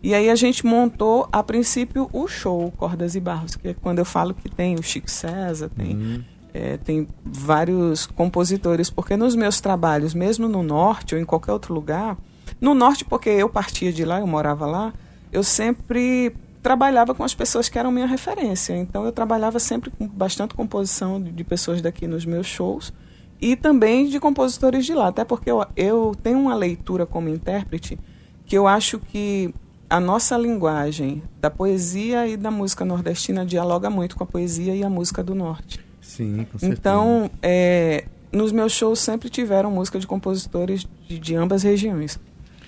E 0.01 0.15
aí 0.15 0.29
a 0.29 0.35
gente 0.35 0.65
montou, 0.65 1.27
a 1.31 1.43
princípio, 1.43 2.09
o 2.11 2.27
show 2.27 2.71
Cordas 2.75 3.15
e 3.15 3.19
Barros, 3.19 3.55
que 3.55 3.69
é 3.69 3.73
quando 3.73 3.99
eu 3.99 4.05
falo 4.05 4.33
que 4.33 4.49
tem 4.49 4.75
o 4.75 4.83
Chico 4.83 5.09
César, 5.09 5.69
tem... 5.69 5.95
Uhum. 5.95 6.23
É, 6.53 6.75
tem 6.77 7.07
vários 7.23 8.07
compositores, 8.07 8.89
porque 8.89 9.15
nos 9.15 9.35
meus 9.35 9.61
trabalhos, 9.61 10.15
mesmo 10.15 10.47
no 10.47 10.63
norte 10.63 11.13
ou 11.13 11.21
em 11.21 11.25
qualquer 11.25 11.51
outro 11.51 11.71
lugar, 11.71 12.17
no 12.59 12.73
norte, 12.73 13.05
porque 13.05 13.29
eu 13.29 13.49
partia 13.49 13.91
de 13.91 14.03
lá, 14.03 14.19
eu 14.19 14.27
morava 14.27 14.65
lá, 14.65 14.93
eu 15.31 15.43
sempre 15.43 16.35
trabalhava 16.61 17.13
com 17.13 17.23
as 17.23 17.33
pessoas 17.33 17.69
que 17.69 17.77
eram 17.79 17.91
minha 17.91 18.05
referência. 18.05 18.75
Então 18.75 19.05
eu 19.05 19.11
trabalhava 19.11 19.59
sempre 19.59 19.89
com 19.89 20.07
bastante 20.07 20.53
composição 20.53 21.21
de, 21.21 21.43
pessoas 21.43 21.81
daqui 21.81 22.07
nos 22.07 22.25
meus 22.25 22.47
shows 22.47 22.91
e 23.39 23.55
também 23.55 24.07
de 24.07 24.19
compositores 24.19 24.85
de 24.85 24.93
lá, 24.93 25.07
até 25.07 25.23
porque 25.23 25.49
eu, 25.49 25.65
eu 25.75 26.15
tenho 26.21 26.39
uma 26.39 26.55
leitura 26.55 27.05
como 27.05 27.29
intérprete 27.29 27.97
que 28.45 28.57
eu 28.57 28.67
acho 28.67 28.99
que 28.99 29.53
a 29.89 29.99
nossa 29.99 30.37
linguagem 30.37 31.23
da 31.39 31.49
poesia 31.49 32.27
e 32.27 32.35
da 32.35 32.51
música 32.51 32.83
nordestina 32.83 33.45
dialoga 33.45 33.89
muito 33.89 34.15
com 34.15 34.23
a 34.23 34.27
poesia 34.27 34.75
e 34.75 34.83
a 34.83 34.89
música 34.89 35.23
do 35.23 35.33
norte. 35.33 35.79
Sim, 36.01 36.45
com 36.51 36.57
certeza. 36.57 36.73
Então, 36.79 37.29
é, 37.41 38.05
nos 38.31 38.51
meus 38.51 38.73
shows 38.73 38.99
sempre 38.99 39.29
tiveram 39.29 39.71
música 39.71 39.99
de 39.99 40.07
compositores 40.07 40.85
de, 41.07 41.19
de 41.19 41.35
ambas 41.35 41.63
regiões. 41.63 42.19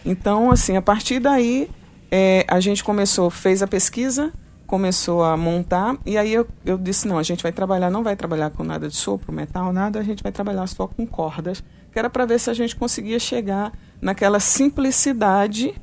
Então, 0.06 0.52
assim, 0.52 0.78
a 0.78 0.82
partir 0.82 1.20
daí, 1.20 1.70
é, 2.12 2.46
a 2.48 2.60
gente 2.60 2.84
começou, 2.84 3.30
fez 3.30 3.62
a 3.62 3.68
pesquisa, 3.68 4.32
começou 4.66 5.24
a 5.24 5.36
montar, 5.36 5.98
e 6.06 6.18
aí 6.18 6.34
eu, 6.34 6.48
eu 6.66 6.78
disse, 6.78 7.08
não, 7.08 7.18
a 7.18 7.24
gente 7.24 7.42
vai 7.42 7.52
trabalhar, 7.52 7.90
não 7.90 8.04
vai 8.04 8.16
trabalhar 8.16 8.52
com 8.52 8.64
nada 8.64 8.88
de 8.88 8.96
sopro, 8.96 9.32
metal, 9.32 9.74
nada, 9.74 10.00
a 10.00 10.04
gente 10.04 10.22
vai 10.22 10.32
trabalhar 10.32 10.68
só 10.68 10.88
com 10.88 11.06
cordas, 11.06 11.64
que 11.92 11.98
era 11.98 12.10
para 12.10 12.26
ver 12.26 12.40
se 12.40 12.50
a 12.50 12.54
gente 12.54 12.76
conseguia 12.76 13.20
chegar 13.20 13.74
naquela 14.02 14.40
simplicidade 14.40 15.74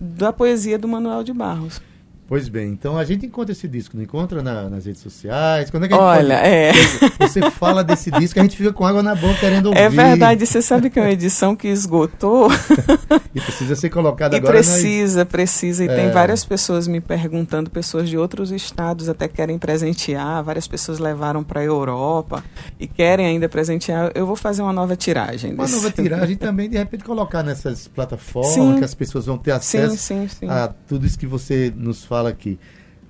da 0.00 0.32
poesia 0.32 0.78
do 0.78 0.88
Manuel 0.88 1.22
de 1.22 1.32
Barros. 1.32 1.80
Pois 2.26 2.48
bem, 2.48 2.70
então 2.70 2.96
a 2.96 3.04
gente 3.04 3.26
encontra 3.26 3.52
esse 3.52 3.68
disco, 3.68 3.98
não 3.98 4.02
encontra 4.02 4.42
na, 4.42 4.70
nas 4.70 4.86
redes 4.86 5.02
sociais? 5.02 5.68
Quando 5.68 5.84
é 5.84 5.88
que 5.88 5.94
Olha, 5.94 6.36
pode... 6.36 6.48
é. 6.48 6.72
Você 7.20 7.50
fala 7.50 7.84
desse 7.84 8.10
disco, 8.18 8.40
a 8.40 8.42
gente 8.42 8.56
fica 8.56 8.72
com 8.72 8.86
água 8.86 9.02
na 9.02 9.14
boca 9.14 9.34
querendo 9.34 9.66
é 9.66 9.84
ouvir. 9.84 10.00
É 10.00 10.08
verdade, 10.08 10.46
você 10.46 10.62
sabe 10.62 10.88
que 10.88 10.98
é 10.98 11.02
uma 11.02 11.10
edição 11.10 11.54
que 11.54 11.68
esgotou. 11.68 12.48
e 13.34 13.40
precisa 13.42 13.76
ser 13.76 13.90
colocada 13.90 14.34
e 14.34 14.38
agora. 14.38 14.54
Precisa, 14.54 15.18
nas... 15.18 15.28
precisa. 15.28 15.84
E 15.84 15.88
é. 15.88 15.94
tem 15.94 16.10
várias 16.12 16.46
pessoas 16.46 16.88
me 16.88 16.98
perguntando, 16.98 17.68
pessoas 17.68 18.08
de 18.08 18.16
outros 18.16 18.50
estados 18.50 19.10
até 19.10 19.28
querem 19.28 19.58
presentear, 19.58 20.42
várias 20.42 20.66
pessoas 20.66 20.98
levaram 20.98 21.44
para 21.44 21.60
a 21.60 21.64
Europa 21.64 22.42
e 22.80 22.86
querem 22.86 23.26
ainda 23.26 23.50
presentear. 23.50 24.12
Eu 24.14 24.24
vou 24.24 24.36
fazer 24.36 24.62
uma 24.62 24.72
nova 24.72 24.96
tiragem. 24.96 25.52
Uma 25.52 25.68
nova 25.68 25.90
tiragem 25.90 26.36
também, 26.36 26.70
de 26.70 26.78
repente, 26.78 27.04
colocar 27.04 27.42
nessas 27.42 27.86
plataformas 27.86 28.54
sim. 28.54 28.78
que 28.78 28.84
as 28.84 28.94
pessoas 28.94 29.26
vão 29.26 29.36
ter 29.36 29.50
acesso 29.50 29.94
sim, 29.98 30.26
sim, 30.26 30.48
a 30.48 30.72
tudo 30.88 31.04
isso 31.04 31.18
que 31.18 31.26
você 31.26 31.70
nos 31.76 32.02
fala 32.02 32.13
fala 32.14 32.30
aqui. 32.30 32.60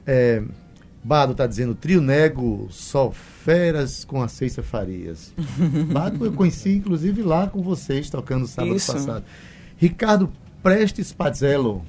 É, 0.06 0.42
Bado 1.02 1.32
está 1.32 1.46
dizendo, 1.46 1.75
trio 1.75 2.00
nego, 2.00 2.66
só 2.70 3.11
feras 3.12 4.02
com 4.02 4.23
a 4.23 4.28
Ceiça 4.28 4.62
Farias. 4.62 5.34
Bado 5.92 6.25
eu 6.25 6.32
conheci, 6.32 6.76
inclusive, 6.76 7.20
lá 7.20 7.46
com 7.46 7.62
vocês, 7.62 8.08
tocando 8.08 8.46
sábado 8.46 8.75
Isso. 8.75 8.90
passado. 8.90 9.23
Ricardo 9.76 10.32
Prestes 10.62 11.12
Pazzello 11.12 11.82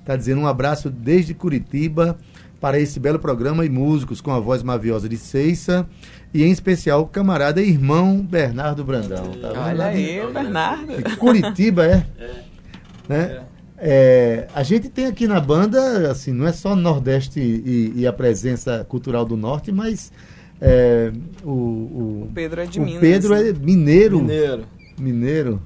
está 0.00 0.16
dizendo 0.16 0.40
um 0.40 0.48
abraço 0.48 0.90
desde 0.90 1.32
Curitiba 1.32 2.18
para 2.60 2.80
esse 2.80 2.98
belo 2.98 3.20
programa 3.20 3.64
e 3.64 3.68
músicos 3.68 4.20
com 4.20 4.32
a 4.32 4.40
voz 4.40 4.64
maviosa 4.64 5.08
de 5.08 5.16
Ceiça 5.16 5.88
e 6.34 6.42
em 6.42 6.50
especial 6.50 7.02
o 7.02 7.06
camarada 7.06 7.62
e 7.62 7.68
irmão 7.68 8.20
Bernardo 8.20 8.82
Brandão. 8.82 9.30
Tá 9.40 9.52
Olha 9.56 9.84
aí, 9.84 10.20
Bernardo. 10.32 11.16
Curitiba, 11.16 11.86
é? 11.86 12.06
é. 12.18 12.44
Né? 13.08 13.22
É. 13.22 13.49
É, 13.82 14.46
a 14.54 14.62
gente 14.62 14.90
tem 14.90 15.06
aqui 15.06 15.26
na 15.26 15.40
banda, 15.40 16.10
assim, 16.10 16.32
não 16.32 16.46
é 16.46 16.52
só 16.52 16.76
Nordeste 16.76 17.40
e, 17.40 17.92
e 17.96 18.06
a 18.06 18.12
presença 18.12 18.84
cultural 18.86 19.24
do 19.24 19.38
Norte, 19.38 19.72
mas 19.72 20.12
é, 20.60 21.10
o, 21.42 21.48
o, 21.48 22.22
o, 22.24 22.30
Pedro 22.34 22.60
é 22.60 22.66
de 22.66 22.78
o 22.78 22.84
Minas. 22.84 23.00
Pedro 23.00 23.34
é 23.34 23.52
mineiro. 23.54 24.18
Mineiro. 24.18 24.64
Mineiro. 24.98 25.62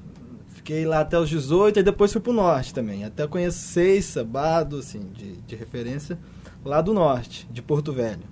Fiquei 0.47 0.85
lá 0.85 1.01
até 1.01 1.19
os 1.19 1.29
18 1.29 1.79
e 1.79 1.83
depois 1.83 2.13
fui 2.13 2.21
pro 2.21 2.31
Norte 2.31 2.73
também. 2.73 3.03
Até 3.03 3.27
conhecer 3.27 4.01
Sabado, 4.01 4.77
assim, 4.77 5.01
de, 5.13 5.33
de 5.33 5.55
referência, 5.55 6.17
lá 6.63 6.81
do 6.81 6.93
Norte, 6.93 7.45
de 7.51 7.61
Porto 7.61 7.91
Velho. 7.91 8.23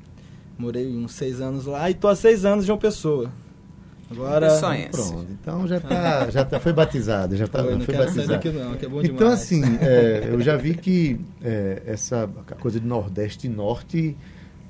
Morei 0.58 0.96
uns 0.96 1.12
seis 1.12 1.42
anos 1.42 1.66
lá 1.66 1.90
e 1.90 1.94
tô 1.94 2.08
há 2.08 2.16
seis 2.16 2.46
anos 2.46 2.66
de 2.66 2.72
uma 2.72 2.78
pessoa. 2.78 3.30
Agora, 4.14 4.48
pronto. 4.92 5.28
Então 5.32 5.68
já 5.68 5.80
tá, 5.80 6.30
já 6.30 6.46
tá, 6.46 6.60
foi 6.60 6.72
batizado, 6.72 7.36
já 7.36 7.48
tá, 7.48 7.64
foi, 7.64 7.76
não 7.76 7.82
foi 7.82 7.96
batizado. 7.96 8.28
Daqui 8.28 8.50
não, 8.50 8.76
que 8.76 8.86
é 8.86 8.90
bom 8.90 9.02
então 9.02 9.18
demais. 9.18 9.34
assim, 9.34 9.62
é, 9.82 10.30
eu 10.32 10.42
já 10.42 10.56
vi 10.56 10.76
que 10.76 11.20
é, 11.44 11.82
essa 11.86 12.30
coisa 12.60 12.80
de 12.80 12.86
Nordeste 12.86 13.48
e 13.48 13.50
Norte 13.50 14.16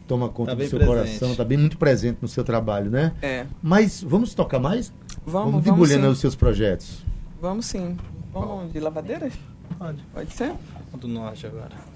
toma 0.07 0.29
conta 0.29 0.51
tá 0.51 0.55
do 0.55 0.67
seu 0.67 0.79
presente. 0.79 0.87
coração, 0.87 1.31
está 1.31 1.43
bem 1.43 1.57
muito 1.57 1.77
presente 1.77 2.19
no 2.21 2.27
seu 2.27 2.43
trabalho, 2.43 2.89
né? 2.89 3.13
É. 3.21 3.45
Mas 3.61 4.01
vamos 4.01 4.33
tocar 4.33 4.59
mais? 4.59 4.93
Vamos, 5.25 5.51
vamos 5.51 5.63
debulhando 5.63 6.09
os 6.09 6.19
seus 6.19 6.35
projetos. 6.35 7.03
Vamos 7.41 7.65
sim. 7.65 7.97
Vamos 8.31 8.71
de 8.71 8.79
lavadeiras? 8.79 9.33
Pode. 9.77 10.03
Pode 10.13 10.33
ser? 10.33 10.53
Do 10.93 11.07
norte 11.07 11.45
agora. 11.47 11.93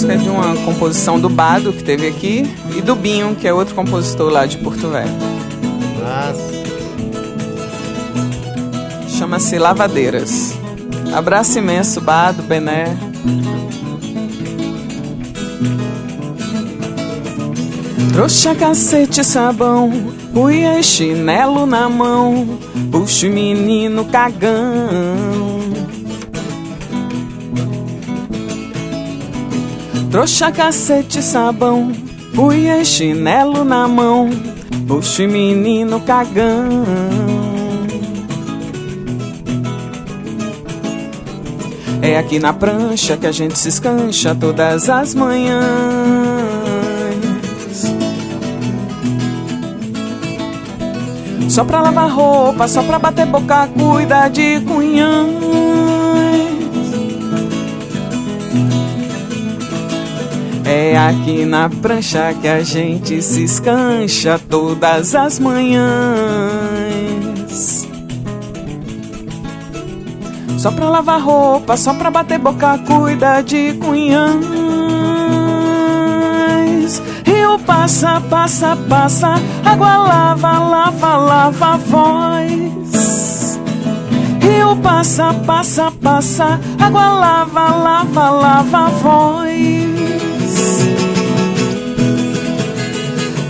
Música 0.00 0.14
é 0.14 0.16
de 0.16 0.30
uma 0.30 0.56
composição 0.64 1.20
do 1.20 1.28
Bado, 1.28 1.72
que 1.74 1.84
teve 1.84 2.06
aqui, 2.06 2.50
e 2.74 2.80
do 2.80 2.94
Binho, 2.94 3.34
que 3.34 3.46
é 3.46 3.52
outro 3.52 3.74
compositor 3.74 4.30
lá 4.30 4.46
de 4.46 4.56
Porto 4.56 4.88
Velho. 4.88 5.10
Chama-se 9.08 9.58
Lavadeiras. 9.58 10.54
Abraço 11.12 11.58
imenso, 11.58 12.00
Bado, 12.00 12.42
Bené. 12.42 12.96
Trouxa, 18.14 18.54
cacete, 18.54 19.22
sabão, 19.22 19.92
e 20.50 20.82
chinelo 20.82 21.66
na 21.66 21.90
mão, 21.90 22.58
puxa 22.90 23.28
menino 23.28 24.06
cagão. 24.06 25.59
Trouxa, 30.10 30.50
cacete, 30.50 31.22
sabão, 31.22 31.92
uia 32.36 32.78
e 32.78 32.84
chinelo 32.84 33.64
na 33.64 33.86
mão, 33.86 34.28
puxa 34.88 35.24
menino 35.24 36.00
cagão. 36.00 36.84
É 42.02 42.18
aqui 42.18 42.40
na 42.40 42.52
prancha 42.52 43.16
que 43.16 43.26
a 43.26 43.30
gente 43.30 43.56
se 43.56 43.68
escancha 43.68 44.34
todas 44.34 44.90
as 44.90 45.14
manhãs. 45.14 45.60
Só 51.48 51.64
pra 51.64 51.82
lavar 51.82 52.10
roupa, 52.10 52.66
só 52.66 52.82
pra 52.82 52.98
bater 52.98 53.26
boca, 53.26 53.68
cuida 53.68 54.28
de 54.28 54.60
cunhão. 54.62 55.79
É 60.72 60.96
aqui 60.96 61.44
na 61.44 61.68
prancha 61.68 62.32
que 62.40 62.46
a 62.46 62.62
gente 62.62 63.20
se 63.20 63.42
escancha 63.42 64.38
todas 64.38 65.16
as 65.16 65.40
manhãs. 65.40 65.88
Só 70.56 70.70
pra 70.70 70.88
lavar 70.88 71.20
roupa, 71.20 71.76
só 71.76 71.92
pra 71.92 72.08
bater 72.08 72.38
boca, 72.38 72.78
cuida 72.86 73.40
de 73.42 73.72
cunhãs. 73.80 74.40
Rio 77.26 77.58
passa, 77.66 78.20
passa, 78.30 78.76
passa, 78.88 79.34
água 79.64 79.96
lava, 79.96 80.56
lava, 80.56 81.16
lava 81.16 81.66
a 81.66 81.76
voz. 81.78 83.58
Rio 84.40 84.76
passa, 84.76 85.34
passa, 85.44 85.90
passa, 86.00 86.60
água 86.78 87.08
lava, 87.08 87.74
lava, 87.74 88.30
lava 88.30 88.78
a 88.78 88.88
voz. 88.90 89.99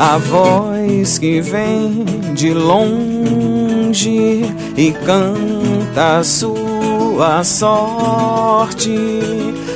A 0.01 0.17
voz 0.17 1.19
que 1.19 1.43
vem 1.43 2.05
de 2.35 2.55
longe 2.55 4.47
e 4.75 4.93
canta 5.05 6.21
a 6.21 6.25
sua 6.25 7.45
sorte, 7.45 8.97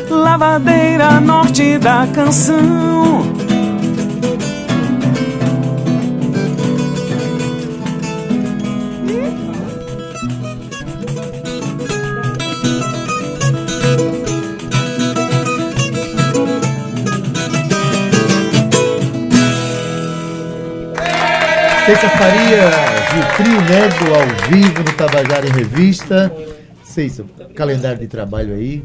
lavadeira 0.09 1.21
norte 1.21 1.77
da 1.77 2.07
canção. 2.07 3.35
Ceiça 21.95 22.09
Farias 22.09 22.75
o 23.15 23.37
Trio 23.37 23.61
Nego 23.61 24.15
ao 24.15 24.49
vivo 24.49 24.83
no 24.83 24.93
Tabajara 24.95 25.47
em 25.47 25.53
Revista. 25.53 26.35
Ceiça, 26.83 27.25
calendário 27.55 28.01
de 28.01 28.09
trabalho 28.09 28.55
aí. 28.55 28.83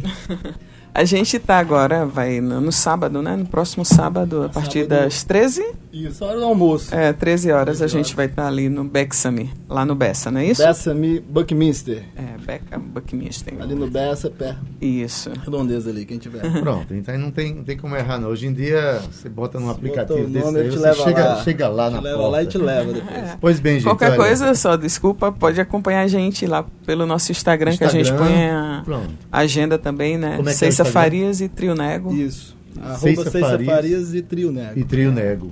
A 0.93 1.03
gente 1.03 1.39
tá 1.39 1.57
agora, 1.57 2.05
vai 2.05 2.39
no, 2.39 2.61
no 2.61 2.71
sábado, 2.71 3.19
né? 3.23 3.35
No 3.35 3.47
próximo 3.47 3.83
sábado, 3.83 4.43
a 4.43 4.49
partir 4.49 4.83
Sábado. 4.83 5.03
das 5.05 5.23
13? 5.23 5.73
Isso, 5.91 6.23
hora 6.23 6.37
do 6.37 6.45
almoço. 6.45 6.93
É, 6.93 7.11
13 7.11 7.51
horas 7.51 7.77
13 7.77 7.83
a 7.83 7.87
gente 7.87 8.05
horas. 8.07 8.11
vai 8.15 8.25
estar 8.27 8.47
ali 8.47 8.69
no 8.69 8.83
Bexamy, 8.83 9.49
lá 9.67 9.83
no 9.83 9.95
Bessa, 9.95 10.29
não 10.29 10.39
é 10.39 10.45
isso? 10.45 10.63
Bessamy 10.63 11.19
Buckminster. 11.19 12.03
É, 12.15 12.37
Becca 12.45 12.77
Buckminster. 12.77 13.53
Ali 13.59 13.73
no 13.73 13.89
Bessa, 13.89 14.29
pé. 14.29 14.55
Isso. 14.79 15.31
Redondeza 15.43 15.89
ali, 15.89 16.05
quem 16.05 16.19
tiver. 16.19 16.41
Pronto, 16.61 16.93
então 16.93 17.17
não 17.17 17.31
tem, 17.31 17.55
não 17.55 17.63
tem 17.63 17.75
como 17.75 17.95
errar 17.95 18.19
não. 18.19 18.29
Hoje 18.29 18.45
em 18.45 18.53
dia 18.53 19.01
você 19.11 19.27
bota 19.27 19.59
num 19.59 19.69
aplicativo 19.69 20.27
desse 20.27 20.45
nome, 20.45 20.59
aí, 20.59 20.65
ele 20.65 20.71
te 20.71 20.77
você 20.77 20.83
leva 20.83 21.03
chega, 21.03 21.23
lá. 21.23 21.43
chega 21.43 21.67
lá 21.67 21.89
te 21.89 21.93
na 21.95 22.01
leva 22.01 22.17
porta. 22.17 22.31
lá 22.31 22.43
e 22.43 22.45
te 22.45 22.57
leva 22.57 22.93
depois. 22.93 23.37
Pois 23.41 23.59
bem, 23.59 23.73
gente. 23.75 23.83
Qualquer 23.83 24.09
olha, 24.09 24.17
coisa, 24.17 24.53
só 24.53 24.75
desculpa, 24.75 25.31
pode 25.31 25.59
acompanhar 25.59 26.01
a 26.01 26.07
gente 26.07 26.45
lá 26.45 26.63
pelo 26.85 27.05
nosso 27.07 27.31
Instagram, 27.31 27.75
que 27.75 27.83
a 27.83 27.87
gente 27.87 28.11
Instagram, 28.11 28.27
põe 28.27 28.49
a 28.49 28.81
Pronto. 28.85 29.09
agenda 29.31 29.77
também, 29.79 30.17
né? 30.17 30.37
Como 30.37 30.49
é 30.49 30.53
que 30.53 30.65
é 30.65 30.67
Instagram? 30.67 30.93
Farias 30.93 31.41
e 31.41 31.49
Trio 31.49 31.73
Nego. 31.73 32.13
Isso. 32.13 32.55
Arroba 32.81 33.25
Farias. 33.25 33.65
Farias 33.65 34.13
e 34.13 34.21
Trio 34.21 34.51
Nego. 34.51 34.79
E 34.79 34.83
Trio 34.83 35.11
Nego. 35.11 35.51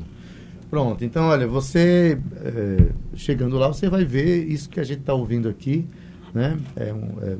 Pronto, 0.69 1.05
então 1.05 1.25
olha, 1.27 1.47
você 1.47 2.17
é, 2.43 2.89
chegando 3.15 3.57
lá, 3.57 3.67
você 3.69 3.89
vai 3.89 4.03
ver 4.03 4.45
isso 4.45 4.69
que 4.69 4.79
a 4.79 4.83
gente 4.83 4.99
está 4.99 5.13
ouvindo 5.13 5.47
aqui, 5.47 5.87
né? 6.33 6.57
É 6.75 6.93
um, 6.93 7.09
é, 7.21 7.37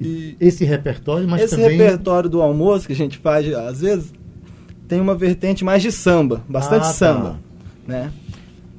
E 0.00 0.36
esse 0.40 0.64
repertório, 0.64 1.28
mas 1.28 1.42
esse 1.42 1.56
também... 1.56 1.76
repertório 1.76 2.30
do 2.30 2.40
almoço 2.40 2.86
que 2.86 2.92
a 2.94 2.96
gente 2.96 3.18
faz, 3.18 3.52
às 3.54 3.80
vezes, 3.82 4.12
tem 4.88 5.00
uma 5.00 5.14
vertente 5.14 5.64
mais 5.64 5.82
de 5.82 5.92
samba, 5.92 6.42
bastante 6.48 6.84
Ah, 6.84 6.86
tá. 6.86 6.92
samba, 6.92 7.38
né? 7.86 8.10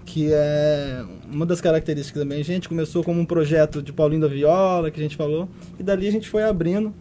Que 0.06 0.30
é 0.32 1.04
uma 1.32 1.46
das 1.46 1.62
características 1.62 2.24
também. 2.24 2.40
A 2.40 2.44
gente 2.44 2.68
começou 2.68 3.04
como 3.04 3.20
um 3.20 3.26
projeto 3.26 3.82
de 3.82 3.94
Paulinho 3.94 4.22
da 4.22 4.28
Viola, 4.28 4.90
que 4.90 5.00
a 5.00 5.04
gente 5.04 5.16
falou, 5.16 5.48
e 5.78 5.84
dali 5.84 6.08
a 6.08 6.12
gente 6.12 6.28
foi 6.30 6.44
abrindo. 6.44 6.94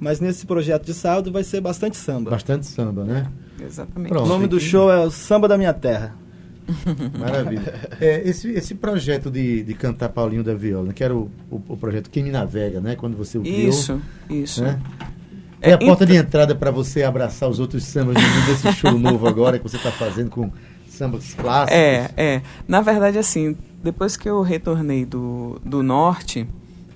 Mas 0.00 0.18
nesse 0.18 0.46
projeto 0.46 0.84
de 0.86 0.94
sábado 0.94 1.30
vai 1.30 1.44
ser 1.44 1.60
bastante 1.60 1.96
samba. 1.96 2.30
Bastante 2.30 2.66
samba, 2.66 3.04
né? 3.04 3.30
Exatamente. 3.64 4.08
Pronto. 4.08 4.24
o 4.24 4.28
nome 4.28 4.48
do 4.48 4.58
show 4.58 4.90
é 4.90 4.98
o 4.98 5.10
Samba 5.10 5.46
da 5.46 5.56
Minha 5.56 5.72
Terra. 5.72 6.16
Maravilha. 7.18 7.74
É, 8.00 8.22
esse, 8.28 8.50
esse 8.50 8.74
projeto 8.74 9.30
de, 9.30 9.62
de 9.62 9.74
cantar 9.74 10.08
Paulinho 10.10 10.44
da 10.44 10.54
Viola, 10.54 10.92
que 10.92 11.02
era 11.02 11.14
o, 11.14 11.30
o, 11.50 11.60
o 11.68 11.76
projeto 11.76 12.08
Quem 12.10 12.22
Me 12.22 12.30
Navega, 12.30 12.80
né? 12.80 12.94
Quando 12.96 13.16
você 13.16 13.38
o 13.38 13.42
criou, 13.42 13.68
Isso, 13.70 14.00
isso. 14.30 14.62
né? 14.62 14.80
É 15.60 15.70
a 15.72 15.74
É, 15.74 15.76
porta 15.76 16.04
então- 16.04 16.06
de 16.06 16.16
entrada 16.16 16.54
para 16.54 16.70
você 16.70 17.02
abraçar 17.02 17.48
os 17.48 17.60
outros 17.60 17.84
sambas 17.84 18.16
desse 18.46 18.72
show 18.72 18.98
novo 18.98 19.26
agora 19.28 19.58
que 19.58 19.62
você 19.62 19.76
está 19.76 19.90
fazendo 19.92 20.30
com 20.30 20.50
sambas 20.88 21.34
clássicos. 21.34 21.78
É, 21.80 22.10
é. 22.16 22.42
Na 22.66 22.80
verdade, 22.80 23.18
assim, 23.18 23.56
depois 23.82 24.16
que 24.16 24.28
eu 24.28 24.42
retornei 24.42 25.04
do, 25.04 25.60
do 25.64 25.82
norte, 25.82 26.46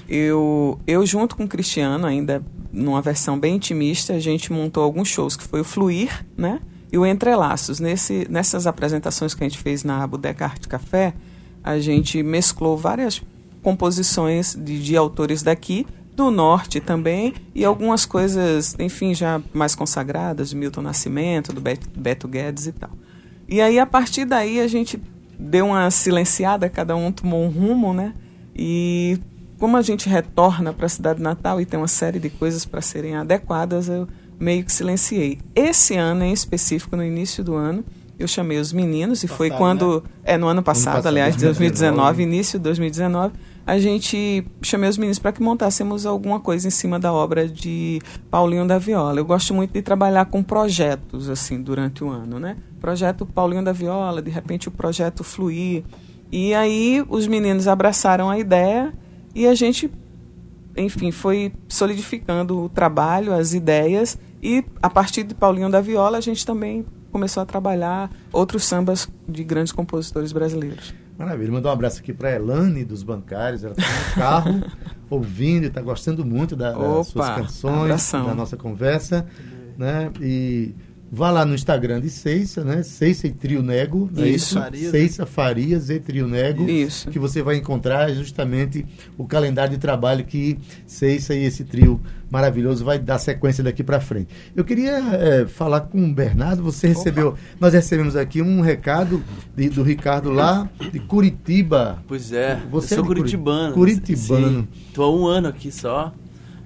eu, 0.09 0.79
eu 0.87 1.05
junto 1.07 1.37
com 1.37 1.45
o 1.45 1.49
Cristiano, 1.49 2.07
ainda 2.07 2.43
numa 2.73 3.01
versão 3.01 3.39
bem 3.39 3.57
intimista, 3.57 4.13
a 4.15 4.19
gente 4.19 4.53
montou 4.53 4.83
alguns 4.83 5.09
shows, 5.09 5.37
que 5.37 5.45
foi 5.45 5.61
o 5.61 5.65
Fluir, 5.65 6.25
né? 6.37 6.61
E 6.93 6.99
o 6.99 7.05
Entrelaços. 7.05 7.81
Nesse, 7.81 8.27
nessas 8.31 8.67
apresentações 8.67 9.35
que 9.35 9.45
a 9.45 9.49
gente 9.49 9.59
fez 9.59 9.85
na 9.85 10.07
Bodeca 10.07 10.45
Arte 10.45 10.69
Café, 10.69 11.15
a 11.63 11.79
gente 11.79 12.23
mesclou 12.23 12.77
várias 12.77 13.23
composições 13.63 14.55
de, 14.55 14.83
de 14.83 14.97
autores 14.97 15.43
daqui, 15.43 15.87
do 16.15 16.31
norte 16.31 16.81
também, 16.81 17.35
e 17.55 17.65
algumas 17.65 18.07
coisas, 18.07 18.77
enfim, 18.79 19.13
já 19.13 19.43
mais 19.53 19.75
consagradas, 19.75 20.51
de 20.51 20.57
Milton 20.57 20.83
Nascimento, 20.83 21.53
do 21.53 21.61
Bet- 21.61 21.87
Beto 21.95 22.29
Guedes 22.29 22.67
e 22.67 22.73
tal. 22.73 22.91
E 23.49 23.61
aí, 23.61 23.79
a 23.79 23.85
partir 23.85 24.25
daí, 24.25 24.61
a 24.61 24.67
gente 24.67 25.01
deu 25.39 25.67
uma 25.67 25.91
silenciada, 25.91 26.69
cada 26.69 26.97
um 26.97 27.13
tomou 27.13 27.45
um 27.45 27.49
rumo, 27.49 27.93
né? 27.93 28.15
E 28.55 29.19
como 29.59 29.77
a 29.77 29.83
gente 29.83 30.09
retorna 30.09 30.73
para 30.73 30.87
a 30.87 30.89
cidade 30.89 31.21
natal 31.21 31.61
e 31.61 31.67
tem 31.67 31.79
uma 31.79 31.89
série 31.89 32.19
de 32.19 32.31
coisas 32.31 32.65
para 32.65 32.81
serem 32.81 33.17
adequadas, 33.17 33.89
eu 33.89 34.09
meio 34.39 34.65
que 34.65 34.73
silenciei. 34.73 35.39
Esse 35.55 35.97
ano, 35.97 36.25
em 36.25 36.33
específico, 36.33 36.97
no 36.97 37.05
início 37.05 37.43
do 37.43 37.55
ano, 37.55 37.85
eu 38.19 38.27
chamei 38.27 38.59
os 38.59 38.73
meninos, 38.73 39.23
e 39.23 39.29
foi 39.29 39.51
Passado, 39.51 39.59
quando. 39.59 40.05
É, 40.25 40.39
no 40.39 40.47
ano 40.47 40.63
passado, 40.63 40.95
passado, 40.95 41.07
aliás, 41.09 41.37
2019. 41.37 41.97
2019, 42.17 42.23
início 42.23 42.59
de 42.59 42.63
2019, 42.65 43.35
a 43.67 43.79
gente 43.79 44.47
chamei 44.63 44.89
os 44.89 44.97
meninos 44.97 45.19
para 45.19 45.33
que 45.33 45.43
montássemos 45.43 46.07
alguma 46.07 46.41
coisa 46.41 46.67
em 46.67 46.71
cima 46.71 46.99
da 46.99 47.13
obra 47.13 47.47
de 47.47 48.01
Paulinho 48.31 48.67
da 48.67 48.79
Viola. 48.79 49.21
Eu 49.21 49.25
gosto 49.25 49.53
muito 49.53 49.73
de 49.73 49.83
trabalhar 49.83 50.25
com 50.27 50.43
projetos, 50.43 51.29
assim, 51.29 51.61
durante 51.61 52.03
o 52.03 52.09
ano, 52.09 52.39
né? 52.39 52.57
Projeto 52.81 53.27
Paulinho 53.27 53.63
da 53.63 53.73
Viola, 53.73 54.23
de 54.23 54.31
repente 54.31 54.69
o 54.69 54.71
projeto 54.71 55.23
Fluir. 55.23 55.85
E 56.31 56.55
aí 56.55 57.05
os 57.09 57.27
meninos 57.27 57.69
abraçaram 57.69 58.31
a 58.31 58.39
ideia 58.39 58.95
e 59.35 59.47
a 59.47 59.55
gente, 59.55 59.91
enfim, 60.77 61.11
foi 61.11 61.53
solidificando 61.69 62.59
o 62.65 62.69
trabalho, 62.69 63.33
as 63.33 63.55
ideias. 63.55 64.19
E 64.43 64.65
a 64.83 64.91
partir 64.91 65.23
de 65.25 65.35
Paulinho 65.35 65.71
da 65.71 65.81
Viola, 65.81 66.19
a 66.19 66.21
gente 66.21 66.45
também 66.45 66.85
começou 67.11 67.43
a 67.43 67.47
trabalhar 67.47 68.11
outros 68.33 68.65
sambas 68.65 69.09
de 69.29 69.43
grandes 69.43 69.73
compositores 69.73 70.33
brasileiros. 70.33 70.95
Maravilha. 71.19 71.51
Mandar 71.51 71.71
um 71.71 71.73
abraço 71.73 72.01
aqui 72.01 72.13
para 72.13 72.35
Elane 72.35 72.85
dos 72.85 73.03
Bancários. 73.03 73.65
Ela 73.65 73.75
está 73.79 73.85
no 73.91 74.15
carro 74.15 74.63
ouvindo 75.09 75.65
e 75.65 75.69
está 75.69 75.81
gostando 75.81 76.25
muito 76.27 76.55
da- 76.55 76.73
das 76.73 76.79
Opa, 76.79 77.05
suas 77.05 77.29
canções, 77.31 77.81
abração. 77.85 78.27
da 78.27 78.35
nossa 78.35 78.57
conversa. 78.57 79.27
Né? 79.79 80.11
E 80.21 80.75
vá 81.11 81.31
lá 81.31 81.45
no 81.45 81.55
Instagram 81.55 82.01
de 82.01 82.11
Ceissa, 82.11 82.65
né? 82.65 82.83
Ceissa 82.83 83.27
e 83.27 83.33
Trio 83.33 83.63
Nego. 83.63 84.11
é 84.17 84.29
Isso. 84.29 84.59
Farias. 84.59 84.91
Ceissa 84.91 85.27
Farias 85.27 85.89
e 85.91 86.01
Trio 86.01 86.27
Nego. 86.27 86.69
Isso. 86.69 87.09
Que 87.11 87.19
você 87.19 87.43
vai 87.43 87.57
encontrar 87.57 88.13
justamente 88.13 88.85
o 89.17 89.25
calendário 89.27 89.73
de 89.75 89.79
trabalho 89.79 90.25
que 90.25 90.59
Ceissa 90.87 91.35
e 91.35 91.45
esse 91.45 91.65
trio 91.65 92.01
maravilhoso 92.31 92.85
vai 92.85 92.99
dar 92.99 93.19
sequência 93.19 93.63
daqui 93.63 93.85
para 93.85 94.01
frente. 94.01 94.29
Eu 94.55 94.65
queria 94.65 94.99
eh, 94.99 95.47
falar 95.47 95.83
com 95.83 96.05
o 96.05 96.13
Bernardo. 96.13 96.63
Você 96.65 96.89
recebeu, 96.89 97.37
nós 97.61 97.73
recebemos 97.73 98.17
aqui 98.17 98.43
um 98.43 98.61
recado 98.61 99.23
de- 99.57 99.69
do 99.69 99.83
Ricardo 99.85 100.31
lá 100.31 100.69
de 100.93 100.99
Curitiba. 100.99 102.03
Pois 102.09 102.33
é, 102.33 102.61
Você 102.71 102.95
eu 102.95 102.99
sou 102.99 103.05
é 103.05 103.07
curitibano. 103.07 103.75
Curitibano. 103.75 104.67
Tô 104.93 105.05
há 105.05 105.17
um 105.17 105.27
ano 105.27 105.47
aqui 105.49 105.71
só. 105.71 106.13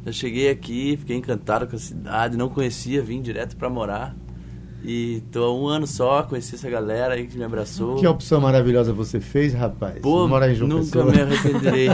Eu 0.05 0.15
cheguei 0.15 0.49
aqui, 0.49 0.97
fiquei 0.99 1.15
encantado 1.15 1.67
com 1.67 1.77
a 1.77 1.79
cidade, 1.79 2.35
não 2.39 2.49
conhecia, 2.49 3.03
vim 3.03 3.21
direto 3.21 3.55
pra 3.55 3.69
morar. 3.69 4.17
E 4.83 5.23
tô 5.31 5.45
há 5.45 5.55
um 5.55 5.67
ano 5.67 5.87
só, 5.87 6.23
conheci 6.23 6.55
essa 6.55 6.69
galera 6.71 7.15
aí 7.15 7.27
que 7.27 7.37
me 7.37 7.45
abraçou. 7.45 7.97
Que 7.97 8.07
opção 8.07 8.41
maravilhosa 8.41 8.93
você 8.93 9.21
fez, 9.21 9.53
rapaz. 9.53 9.99
Pô, 10.01 10.27
morar 10.27 10.51
em 10.51 10.55
João 10.55 10.69
nunca 10.71 10.85
Pessoa. 10.85 11.13
me 11.13 11.21
arrependerei. 11.21 11.89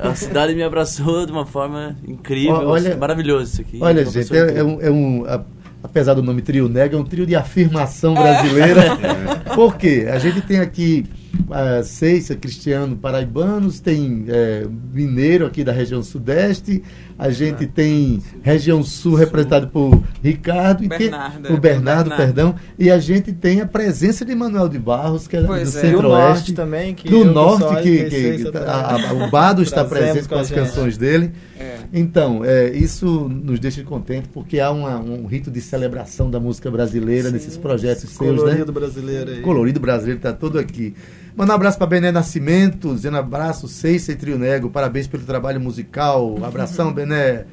a 0.00 0.14
cidade 0.14 0.54
me 0.54 0.62
abraçou 0.62 1.24
de 1.24 1.32
uma 1.32 1.46
forma 1.46 1.96
incrível, 2.06 2.68
olha- 2.68 2.96
maravilhoso 2.96 3.52
isso 3.52 3.60
aqui. 3.62 3.78
Olha, 3.80 4.04
gente, 4.04 4.36
é, 4.36 4.58
é 4.58 4.64
um, 4.64 4.80
é 4.80 4.90
um- 4.90 5.24
a- 5.26 5.42
apesar 5.82 6.14
do 6.14 6.22
nome 6.22 6.42
Trio 6.42 6.68
Nega, 6.68 6.96
é 6.96 7.00
um 7.00 7.04
trio 7.04 7.24
de 7.26 7.34
afirmação 7.34 8.16
É. 8.16 8.22
brasileira. 8.22 8.82
Por 9.54 9.76
quê? 9.76 10.06
A 10.12 10.18
gente 10.18 10.40
tem 10.42 10.60
aqui 10.60 11.04
uh, 11.48 11.82
Ceissa, 11.82 12.36
Cristiano, 12.36 12.94
paraibanos, 12.96 13.80
tem 13.80 14.24
eh, 14.28 14.66
mineiro 14.92 15.44
aqui 15.46 15.64
da 15.64 15.72
região 15.72 16.02
sudeste, 16.02 16.82
a 17.22 17.30
gente 17.30 17.66
tem 17.66 18.20
região 18.42 18.82
sul 18.82 19.14
representado 19.14 19.68
por 19.68 20.02
Ricardo, 20.22 20.84
e 20.84 20.88
tem- 20.88 20.98
Bernardo, 20.98 21.36
o 21.54 21.56
Bernardo, 21.58 22.08
Bernardo. 22.10 22.16
perdão, 22.16 22.54
e 22.78 22.90
a 22.90 22.98
gente 22.98 23.32
tem 23.32 23.60
a 23.60 23.66
presença 23.66 24.24
de 24.24 24.34
Manuel 24.34 24.68
de 24.68 24.78
Barros, 24.78 25.26
que 25.28 25.36
é 25.36 25.42
Pois 25.42 25.72
do 25.72 25.78
é. 25.78 25.80
Centro-oeste. 25.82 26.52
também, 26.52 26.94
que 26.94 27.08
do 27.08 27.24
norte, 27.24 27.82
que, 27.82 28.04
que- 28.10 28.50
que 28.50 28.58
a- 28.58 28.96
a- 29.10 29.12
o 29.26 29.30
Bado 29.30 29.62
está 29.62 29.84
presente 29.84 30.28
com 30.28 30.34
com 30.34 30.40
as 30.40 30.48
gente. 30.48 30.56
canções 30.58 30.98
dele. 30.98 31.30
É. 31.58 31.76
Então, 31.92 32.44
é, 32.44 32.70
isso 32.70 33.28
nos 33.28 33.60
deixa 33.60 33.82
contente 33.84 34.28
porque 34.32 34.58
há 34.58 34.70
uma- 34.70 34.98
um 34.98 35.26
rito 35.26 35.50
de 35.50 35.60
celebração 35.60 36.30
da 36.30 36.40
música 36.40 36.70
brasileira 36.70 37.28
Sim, 37.28 37.34
nesses 37.34 37.56
projetos 37.56 38.10
seus, 38.10 38.16
colorido 38.16 38.66
né? 38.66 38.72
brasileiro 38.72 39.30
aí. 39.30 39.40
Colorido 39.42 39.78
brasileiro 39.78 40.18
está 40.18 40.32
todo 40.32 40.58
aqui. 40.58 40.94
Manda 41.34 41.52
um 41.52 41.56
abraço 41.56 41.78
para 41.78 41.86
Bené 41.86 42.12
Nascimento, 42.12 42.94
dizendo 42.94 43.16
abraço, 43.16 43.66
Ceissa 43.66 44.12
e 44.12 44.16
Trio 44.16 44.38
Nego, 44.38 44.68
parabéns 44.68 45.06
pelo 45.06 45.24
trabalho 45.24 45.60
musical. 45.60 46.36
Abração, 46.44 46.92
Bené. 46.94 47.46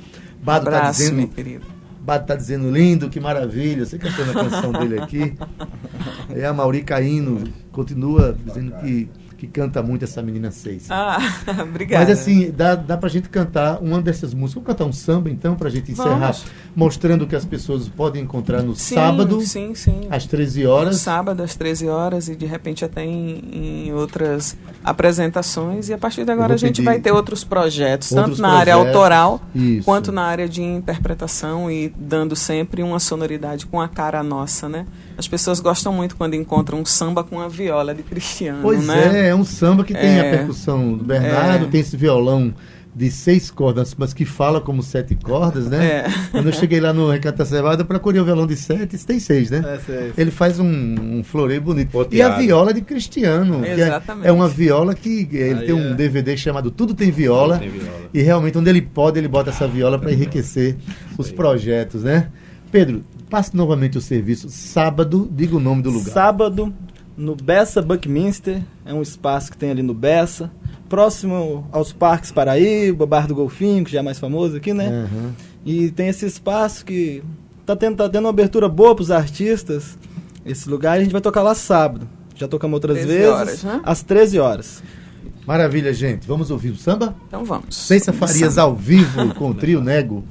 Bado 0.43 0.65
está 0.65 0.77
Abraço, 0.77 0.99
dizendo 0.99 1.17
meu 1.17 1.27
querido. 1.29 1.65
Bado 2.01 2.25
tá 2.25 2.35
dizendo 2.35 2.71
lindo, 2.71 3.09
que 3.09 3.19
maravilha. 3.19 3.85
Você 3.85 3.97
cantando 3.97 4.31
a 4.31 4.33
canção 4.33 4.71
dele 4.73 4.99
aqui. 4.99 5.33
E 6.35 6.43
a 6.43 6.53
Mauri 6.53 6.81
Caíno 6.81 7.43
continua 7.71 8.37
dizendo 8.45 8.73
que 8.81 9.09
que 9.39 9.47
canta 9.47 9.81
muito 9.81 10.03
essa 10.03 10.21
menina 10.21 10.51
seis. 10.51 10.87
Ah, 10.89 11.17
obrigada. 11.63 12.05
Mas 12.05 12.19
assim, 12.19 12.51
dá, 12.51 12.75
dá 12.75 12.97
pra 12.97 13.07
gente 13.09 13.29
cantar 13.29 13.81
uma 13.81 14.01
dessas 14.01 14.33
músicas. 14.33 14.55
Vamos 14.55 14.67
cantar 14.67 14.85
um 14.85 14.91
samba, 14.93 15.29
então, 15.29 15.55
pra 15.55 15.69
gente 15.69 15.91
encerrar, 15.93 16.17
Vamos. 16.33 16.45
mostrando 16.75 17.25
que 17.25 17.35
as 17.35 17.45
pessoas 17.45 17.87
podem 17.87 18.23
encontrar 18.23 18.61
no 18.61 18.75
Sim, 18.75 18.95
sábado, 18.95 19.39
Sim, 19.41 19.73
sim. 19.75 20.07
às 20.09 20.25
13 20.25 20.63
No 20.63 20.69
horas. 20.71 20.97
sábado 20.97 21.41
às 21.41 21.55
13 21.55 21.87
horas 21.87 22.27
e 22.27 22.35
de 22.35 22.45
repente 22.45 22.83
até 22.83 23.05
em, 23.05 23.87
em 23.87 23.93
outras 23.93 24.57
apresentações. 24.83 25.89
E 25.89 25.93
a 25.93 25.97
partir 25.97 26.25
de 26.25 26.31
agora 26.31 26.53
a 26.53 26.57
gente 26.57 26.81
vai 26.81 26.99
ter 26.99 27.11
outros 27.11 27.43
projetos, 27.43 28.11
outros 28.11 28.37
tanto 28.37 28.41
na 28.41 28.49
área 28.57 28.75
autoral 28.75 29.41
Isso. 29.55 29.85
quanto 29.85 30.11
na 30.11 30.23
área 30.23 30.47
de 30.47 30.61
interpretação 30.61 31.71
e 31.71 31.89
dando 31.97 32.35
sempre 32.35 32.83
uma 32.83 32.99
sonoridade 32.99 33.65
com 33.65 33.79
a 33.79 33.87
cara 33.87 34.21
nossa, 34.21 34.67
né? 34.67 34.85
As 35.17 35.27
pessoas 35.27 35.59
gostam 35.59 35.91
muito 35.91 36.15
quando 36.15 36.33
encontram 36.35 36.79
um 36.79 36.85
samba 36.85 37.23
com 37.23 37.39
a 37.41 37.47
viola 37.47 37.93
de 37.93 38.03
Cristiano, 38.03 38.59
Pois 38.61 38.85
né? 38.85 39.27
é, 39.28 39.28
é 39.29 39.35
um 39.35 39.45
samba 39.45 39.83
que 39.83 39.93
tem 39.93 40.19
a 40.19 40.25
É. 40.25 40.37
percussão 40.37 40.97
do 40.97 41.03
Bernardo, 41.03 41.65
É. 41.65 41.69
tem 41.69 41.81
esse 41.81 41.95
violão 41.95 42.53
de 42.95 43.09
seis 43.11 43.49
cordas, 43.51 43.95
mas 43.97 44.13
que 44.13 44.25
fala 44.25 44.59
como 44.59 44.81
sete 44.83 45.15
cordas, 45.15 45.67
né? 45.67 45.85
É. 45.85 46.05
Quando 46.31 46.47
eu 46.47 46.51
cheguei 46.53 46.79
lá 46.81 46.91
no 46.91 47.09
Recanto 47.09 47.37
da 47.37 47.45
Cevada, 47.45 47.83
eu 47.83 47.85
procurei 47.85 48.19
o 48.19 48.25
violão 48.25 48.45
de 48.47 48.55
sete, 48.57 48.97
tem 49.05 49.19
seis, 49.19 49.49
né? 49.51 49.79
É- 49.87 50.11
Ele 50.17 50.31
faz 50.31 50.59
um, 50.59 50.65
um 50.65 51.23
floreio 51.23 51.61
bonito. 51.61 52.07
E 52.11 52.21
a 52.21 52.29
viola 52.37 52.73
de 52.73 52.81
Cristiano, 52.81 53.61
que 53.61 53.67
é, 53.69 53.73
Exatamente. 53.79 54.27
é 54.27 54.31
uma 54.31 54.49
viola 54.49 54.93
que 54.95 55.29
ele 55.31 55.59
Aí 55.61 55.65
tem 55.67 55.75
um 55.75 55.91
é. 55.91 55.93
DVD 55.93 56.35
chamado 56.35 56.71
Tudo 56.71 56.93
Tem 56.93 57.11
Viola. 57.11 57.59
Tem 57.59 57.69
viola. 57.69 57.89
E 58.13 58.21
realmente, 58.21 58.57
onde 58.57 58.69
ele 58.69 58.81
pode, 58.81 59.17
ele 59.19 59.27
bota 59.27 59.51
essa 59.51 59.67
viola 59.67 59.97
para 59.97 60.11
enriquecer 60.11 60.75
os 61.17 61.31
projetos, 61.31 62.03
né? 62.03 62.29
Pedro, 62.71 63.03
passe 63.29 63.55
novamente 63.55 63.97
o 63.97 64.01
serviço. 64.01 64.49
Sábado, 64.49 65.29
diga 65.31 65.55
o 65.55 65.59
nome 65.59 65.81
do 65.83 65.89
lugar. 65.91 66.11
Sábado, 66.11 66.73
no 67.19 67.35
Bessa 67.35 67.81
Buckminster, 67.81 68.61
é 68.85 68.93
um 68.93 69.01
espaço 69.01 69.51
que 69.51 69.57
tem 69.57 69.69
ali 69.69 69.83
no 69.83 69.93
Bessa, 69.93 70.49
próximo 70.87 71.67
aos 71.69 71.91
Parques 71.91 72.31
Paraíba, 72.31 73.05
Bar 73.05 73.27
do 73.27 73.35
Golfinho, 73.35 73.83
que 73.83 73.91
já 73.91 73.99
é 73.99 74.01
mais 74.01 74.17
famoso 74.17 74.55
aqui, 74.55 74.73
né? 74.73 74.87
Aham. 74.87 75.33
E 75.65 75.91
tem 75.91 76.07
esse 76.07 76.25
espaço 76.25 76.85
que 76.85 77.21
tá 77.65 77.75
tendo, 77.75 77.97
tá 77.97 78.07
tendo 78.07 78.23
uma 78.23 78.29
abertura 78.29 78.69
boa 78.69 78.95
pros 78.95 79.11
artistas. 79.11 79.97
Esse 80.45 80.69
lugar 80.69 80.97
e 80.97 81.01
a 81.01 81.03
gente 81.03 81.11
vai 81.11 81.21
tocar 81.21 81.43
lá 81.43 81.53
sábado. 81.53 82.07
Já 82.35 82.47
tocamos 82.47 82.75
outras 82.75 82.99
13 82.99 83.13
vezes, 83.13 83.33
horas, 83.33 83.63
né? 83.63 83.81
às 83.83 84.01
13 84.01 84.39
horas. 84.39 84.81
Maravilha, 85.45 85.93
gente. 85.93 86.25
Vamos 86.25 86.49
ouvir 86.49 86.69
o 86.69 86.77
samba? 86.77 87.13
Então 87.27 87.43
vamos. 87.43 87.75
Ceiça 87.75 88.13
Farias 88.13 88.53
Samba. 88.53 88.61
ao 88.61 88.75
vivo 88.75 89.33
com 89.35 89.49
o 89.49 89.53
trio 89.53 89.81
Nego. 89.81 90.23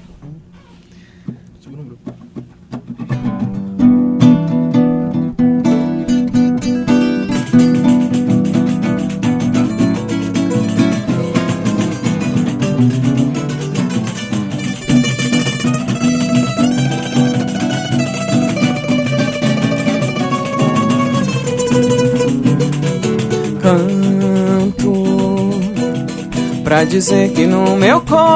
Dizer 26.88 27.31
que 27.33 27.46
no 27.46 27.77
meu 27.77 28.01
coração 28.01 28.29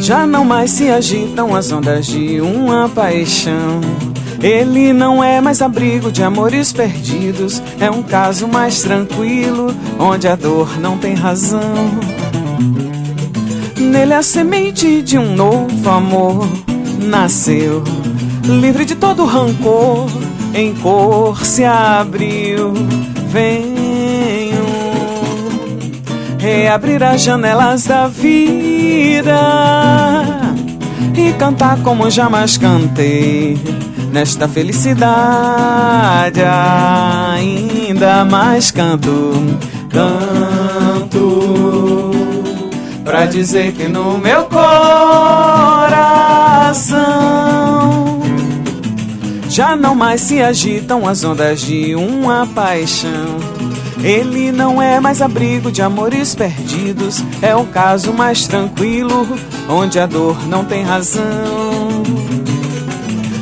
já 0.00 0.26
não 0.26 0.44
mais 0.44 0.72
se 0.72 0.90
agitam 0.90 1.54
as 1.54 1.72
ondas 1.72 2.04
de 2.06 2.40
uma 2.40 2.88
paixão. 2.88 3.80
Ele 4.42 4.92
não 4.92 5.24
é 5.24 5.40
mais 5.40 5.62
abrigo 5.62 6.12
de 6.12 6.22
amores 6.22 6.72
perdidos, 6.72 7.62
é 7.80 7.90
um 7.90 8.02
caso 8.02 8.46
mais 8.46 8.82
tranquilo, 8.82 9.74
onde 9.98 10.28
a 10.28 10.36
dor 10.36 10.78
não 10.78 10.98
tem 10.98 11.14
razão. 11.14 11.62
Nele 13.78 14.12
a 14.12 14.22
semente 14.22 15.00
de 15.00 15.16
um 15.16 15.34
novo 15.34 15.88
amor 15.88 16.46
nasceu, 16.98 17.82
livre 18.44 18.84
de 18.84 18.96
todo 18.96 19.24
rancor, 19.24 20.06
em 20.52 20.74
cor 20.74 21.46
se 21.46 21.64
abriu. 21.64 22.74
Venho 23.30 23.83
reabrir 26.44 27.02
as 27.02 27.22
janelas 27.22 27.84
da 27.84 28.06
vida 28.06 29.40
e 31.16 31.32
cantar 31.32 31.82
como 31.82 32.10
jamais 32.10 32.58
cantei. 32.58 33.58
Nesta 34.12 34.46
felicidade 34.46 36.42
ainda 37.34 38.26
mais 38.26 38.70
canto, 38.70 39.32
canto 39.88 41.30
pra 43.02 43.24
dizer 43.24 43.72
que 43.72 43.88
no 43.88 44.18
meu 44.18 44.44
coração 44.44 44.84
já 49.48 49.74
não 49.74 49.94
mais 49.94 50.20
se 50.20 50.42
agitam 50.42 51.08
as 51.08 51.24
ondas 51.24 51.62
de 51.62 51.94
uma 51.94 52.46
paixão. 52.46 53.53
Ele 54.04 54.52
não 54.52 54.82
é 54.82 55.00
mais 55.00 55.22
abrigo 55.22 55.72
de 55.72 55.80
amores 55.80 56.34
perdidos, 56.34 57.24
é 57.40 57.56
o 57.56 57.64
caso 57.64 58.12
mais 58.12 58.46
tranquilo, 58.46 59.26
onde 59.66 59.98
a 59.98 60.04
dor 60.04 60.46
não 60.46 60.62
tem 60.62 60.84
razão. 60.84 61.24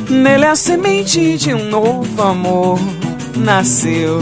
Nele 0.09 0.45
a 0.45 0.55
semente 0.55 1.37
de 1.37 1.53
um 1.53 1.69
novo 1.69 2.21
amor 2.21 2.79
nasceu, 3.35 4.21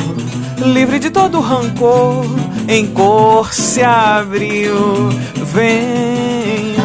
livre 0.58 0.97
de 0.97 1.12
todo 1.12 1.39
rancor, 1.39 2.25
em 2.67 2.88
cor 2.88 3.54
se 3.54 3.84
abriu. 3.84 5.10
Venho 5.54 6.82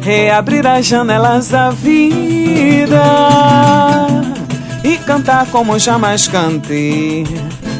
reabrir 0.00 0.64
as 0.64 0.86
janelas 0.86 1.48
da 1.48 1.70
vida 1.70 3.02
e 4.84 4.96
cantar 4.98 5.46
como 5.46 5.76
jamais 5.76 6.28
cantei 6.28 7.24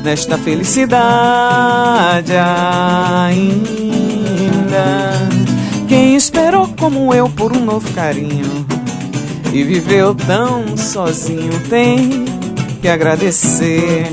nesta 0.04 0.36
felicidade 0.36 2.32
ainda. 2.36 3.64
Quem 5.88 6.14
esperou 6.14 6.68
como 6.78 7.14
eu 7.14 7.28
por 7.30 7.56
um 7.56 7.64
novo 7.64 7.90
carinho 7.94 8.66
e 9.50 9.64
viveu 9.64 10.14
tão 10.14 10.76
sozinho 10.76 11.58
tem 11.70 12.26
que 12.82 12.88
agradecer. 12.88 14.06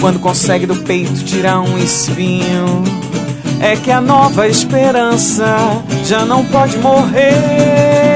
Quando 0.00 0.18
consegue 0.18 0.64
do 0.64 0.76
peito 0.76 1.24
tirar 1.24 1.60
um 1.60 1.76
espinho, 1.76 2.84
é 3.60 3.76
que 3.76 3.90
a 3.90 4.00
nova 4.00 4.48
esperança 4.48 5.56
já 6.06 6.24
não 6.24 6.42
pode 6.46 6.78
morrer. 6.78 8.07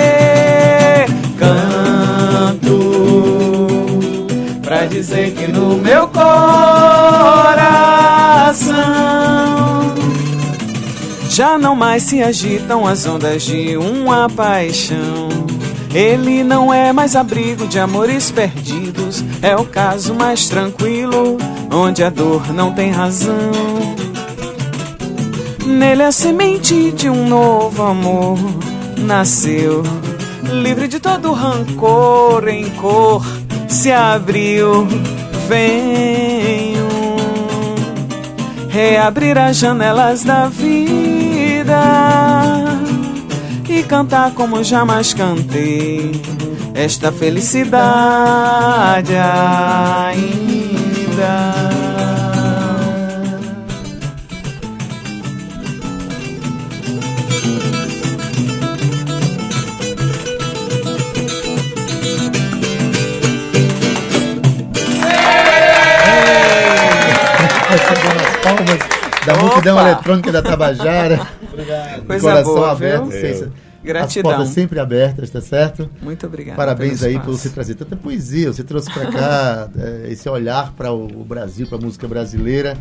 Pra 4.72 4.86
dizer 4.86 5.34
que 5.34 5.46
no 5.48 5.76
meu 5.76 6.08
coração 6.08 6.32
já 11.28 11.58
não 11.58 11.76
mais 11.76 12.04
se 12.04 12.22
agitam 12.22 12.86
as 12.86 13.04
ondas 13.04 13.42
de 13.42 13.76
uma 13.76 14.30
paixão. 14.30 15.28
Ele 15.94 16.42
não 16.42 16.72
é 16.72 16.90
mais 16.90 17.14
abrigo 17.14 17.66
de 17.68 17.78
amores 17.78 18.30
perdidos, 18.30 19.22
é 19.42 19.54
o 19.54 19.66
caso 19.66 20.14
mais 20.14 20.48
tranquilo, 20.48 21.36
onde 21.70 22.02
a 22.02 22.08
dor 22.08 22.50
não 22.50 22.72
tem 22.72 22.90
razão. 22.90 23.50
Nele 25.66 26.04
a 26.04 26.12
semente 26.12 26.92
de 26.92 27.10
um 27.10 27.28
novo 27.28 27.82
amor 27.82 28.38
nasceu, 28.96 29.82
livre 30.50 30.88
de 30.88 30.98
todo 30.98 31.30
rancor, 31.32 32.48
em 32.48 32.70
cor 32.70 33.22
se 33.72 33.90
abriu. 33.90 34.86
Venho 35.48 36.88
reabrir 38.68 39.36
as 39.36 39.58
janelas 39.58 40.24
da 40.24 40.48
vida 40.48 41.82
e 43.68 43.82
cantar 43.82 44.32
como 44.32 44.62
jamais 44.62 45.12
cantei 45.12 46.22
esta 46.74 47.12
felicidade 47.12 49.14
ainda. 49.14 50.32
Da 69.62 69.72
Opa! 69.72 69.82
paredão 69.82 69.92
eletrônico 69.92 70.32
da 70.32 70.42
Tabajara. 70.42 71.26
Obrigado. 71.52 72.06
Coisa 72.06 72.28
coração 72.28 72.54
boa, 72.54 72.70
aberto, 72.72 73.10
sem- 73.10 73.52
Gratidão. 73.84 74.30
As 74.30 74.36
portas 74.36 74.54
sempre 74.54 74.78
abertas, 74.78 75.28
tá 75.30 75.40
certo? 75.40 75.90
Muito 76.00 76.24
obrigada. 76.24 76.56
Parabéns 76.56 77.00
pelo 77.00 77.10
aí 77.10 77.18
por 77.18 77.36
você 77.36 77.48
trazer 77.48 77.74
tanta 77.74 77.96
poesia. 77.96 78.52
Você 78.52 78.62
trouxe 78.62 78.88
para 78.92 79.10
cá 79.10 79.68
eh, 79.76 80.06
esse 80.10 80.28
olhar 80.28 80.72
para 80.76 80.92
o 80.92 81.08
Brasil, 81.24 81.66
para 81.66 81.78
a 81.78 81.80
música 81.80 82.06
brasileira 82.06 82.76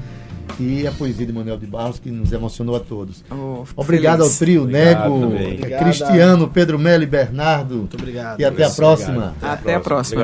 e 0.59 0.85
a 0.85 0.91
poesia 0.91 1.25
de 1.25 1.33
Manuel 1.33 1.57
de 1.57 1.65
Barros 1.65 1.97
que 1.97 2.11
nos 2.11 2.31
emocionou 2.31 2.75
a 2.75 2.79
todos. 2.79 3.23
Oh, 3.31 3.63
Obrigado 3.75 4.19
feliz. 4.19 4.33
ao 4.33 4.37
trio 4.37 4.61
Obrigado 4.63 5.09
Nego, 5.09 5.25
Obrigado. 5.55 5.83
Cristiano, 5.83 6.47
Pedro 6.49 6.77
Melo 6.77 7.01
e 7.01 7.07
Bernardo. 7.07 7.75
Muito 7.77 7.97
obrigado. 7.97 8.39
E 8.39 8.45
até 8.45 8.63
a 8.63 8.69
próxima. 8.69 9.33
Até 9.41 9.73
a 9.73 9.79
próxima. 9.79 10.23